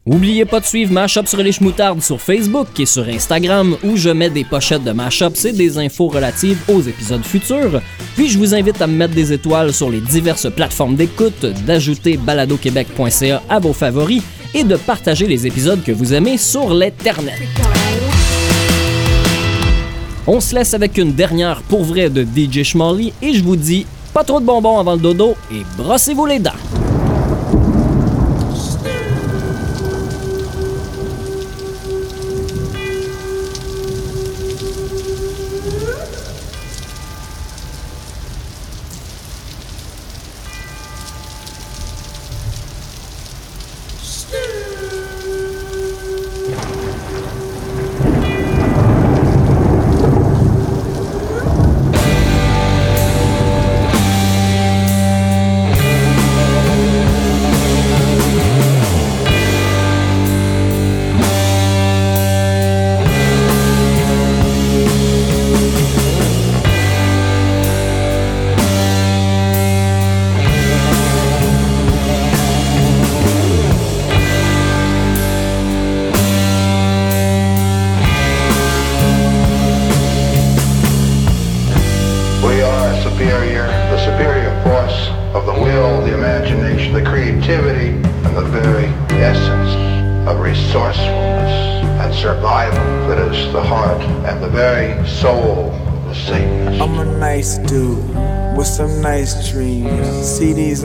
[0.05, 4.09] Oubliez pas de suivre Mashup sur les Schmoutardes sur Facebook et sur Instagram où je
[4.09, 7.81] mets des pochettes de Mashup et des infos relatives aux épisodes futurs.
[8.15, 12.17] Puis je vous invite à me mettre des étoiles sur les diverses plateformes d'écoute, d'ajouter
[12.17, 14.23] baladoquebec.ca à vos favoris
[14.53, 17.35] et de partager les épisodes que vous aimez sur l'internet.
[20.25, 23.85] On se laisse avec une dernière pour vrai de DJ Schmally et je vous dis
[24.13, 26.86] pas trop de bonbons avant le dodo et brossez-vous les dents.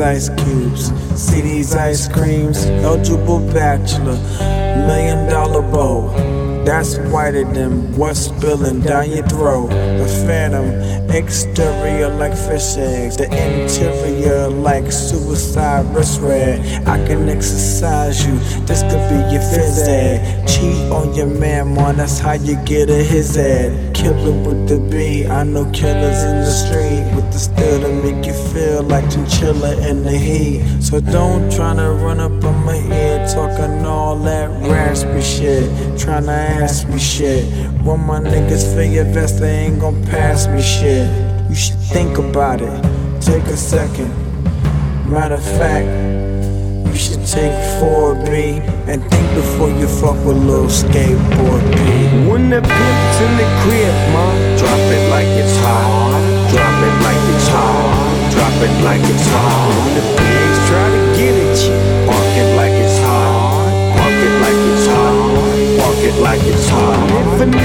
[0.03, 2.66] Ice cubes, see these ice creams.
[2.66, 4.19] Eligible bachelor,
[4.87, 6.11] million dollar bow.
[6.65, 9.70] That's whiter than what's spilling down your throat.
[9.70, 16.87] The phantom, exterior like fish eggs, the interior like suicide wrist red.
[16.87, 20.41] I can exercise you, this could be your phys ed.
[20.63, 23.93] Cheat on your man, man, that's how you get a his head.
[23.97, 28.25] Killer with the B, I know killers in the street with the steel to make
[28.25, 30.63] you feel like chinchilla in the heat.
[30.81, 35.65] So don't tryna run up on my ear talking all that raspy shit,
[35.99, 36.29] tryna
[36.63, 37.45] ask me shit.
[37.83, 41.11] When my niggas feel your vest, they ain't gon' pass me shit.
[41.49, 44.13] You should think about it, take a second.
[45.11, 46.12] Matter of fact,
[47.33, 48.61] take 4B
[48.93, 51.81] and think before you fuck with little skateboard B.
[52.29, 56.21] When the pimp's in the crib, mom, drop it like it's hot.
[56.53, 58.29] Drop it like it's hot.
[58.37, 59.73] Drop it like it's hot.
[59.81, 63.73] When the pigs try to get at you, park it like it's hot.
[63.97, 65.17] Park it like it's hot.
[65.81, 67.62] Park it like it's hot.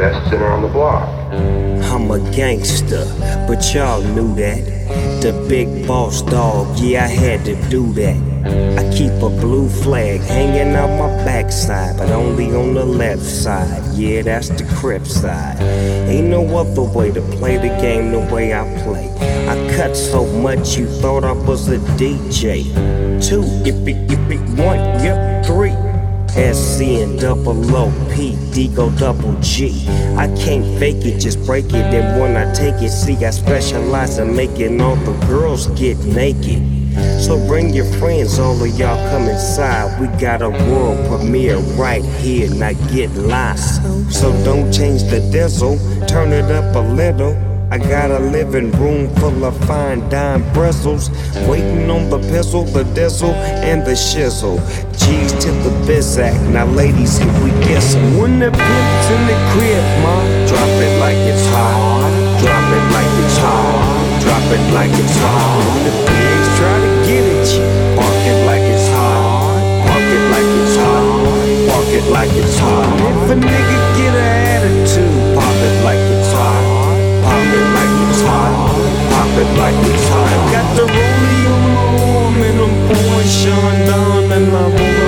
[0.00, 1.06] Best sinner on the block.
[1.92, 3.04] I'm a gangster,
[3.46, 4.64] but y'all knew that.
[5.20, 8.16] The big boss dog, yeah, I had to do that.
[8.80, 13.82] I keep a blue flag hanging out my backside, but only on the left side.
[13.92, 15.60] Yeah, that's the crip side.
[16.08, 19.10] Ain't no other way to play the game the way I play.
[19.52, 22.64] I cut so much you thought I was a DJ.
[23.22, 25.79] Two, if it, if it, one, yep, three.
[26.32, 29.86] SC and double O P D go double G.
[30.16, 31.74] I can't fake it, just break it.
[31.74, 36.62] And when I take it, see, I specialize in making all the girls get naked.
[37.20, 40.00] So bring your friends, all of y'all come inside.
[40.00, 43.82] We got a world premiere right here, now get lost.
[44.12, 47.49] So don't change the diesel, turn it up a little.
[47.72, 51.08] I got a living room full of fine dime bristles.
[51.46, 54.58] Waiting on the pistol, the diesel, and the shizzle.
[54.98, 56.34] G's to the bizac.
[56.50, 58.18] Now, ladies, if we get some.
[58.18, 60.18] When the pimp's in the crib, ma,
[60.50, 62.10] drop it like it's hot.
[62.42, 64.18] Drop it like it's hot.
[64.18, 65.62] Drop it like it's hot.
[65.70, 67.62] When the pigs try to get at you,
[67.94, 69.62] park it like it's hot.
[69.86, 71.70] Park it like it's hot.
[71.70, 72.98] Park it like it's hot.
[72.98, 76.09] If a nigga get an attitude, pop it like
[77.58, 78.52] it like it's hot.
[79.10, 80.52] Pop it like it's hot.
[80.54, 84.99] Got the rollie on and I'm pouring Sean down and I'm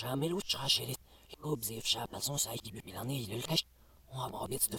[0.00, 0.96] Jamais l'autre chez les.
[1.40, 3.64] Coupe zéf chap à son saï qui bubile en est, le cache.
[4.12, 4.76] On a bras bête de.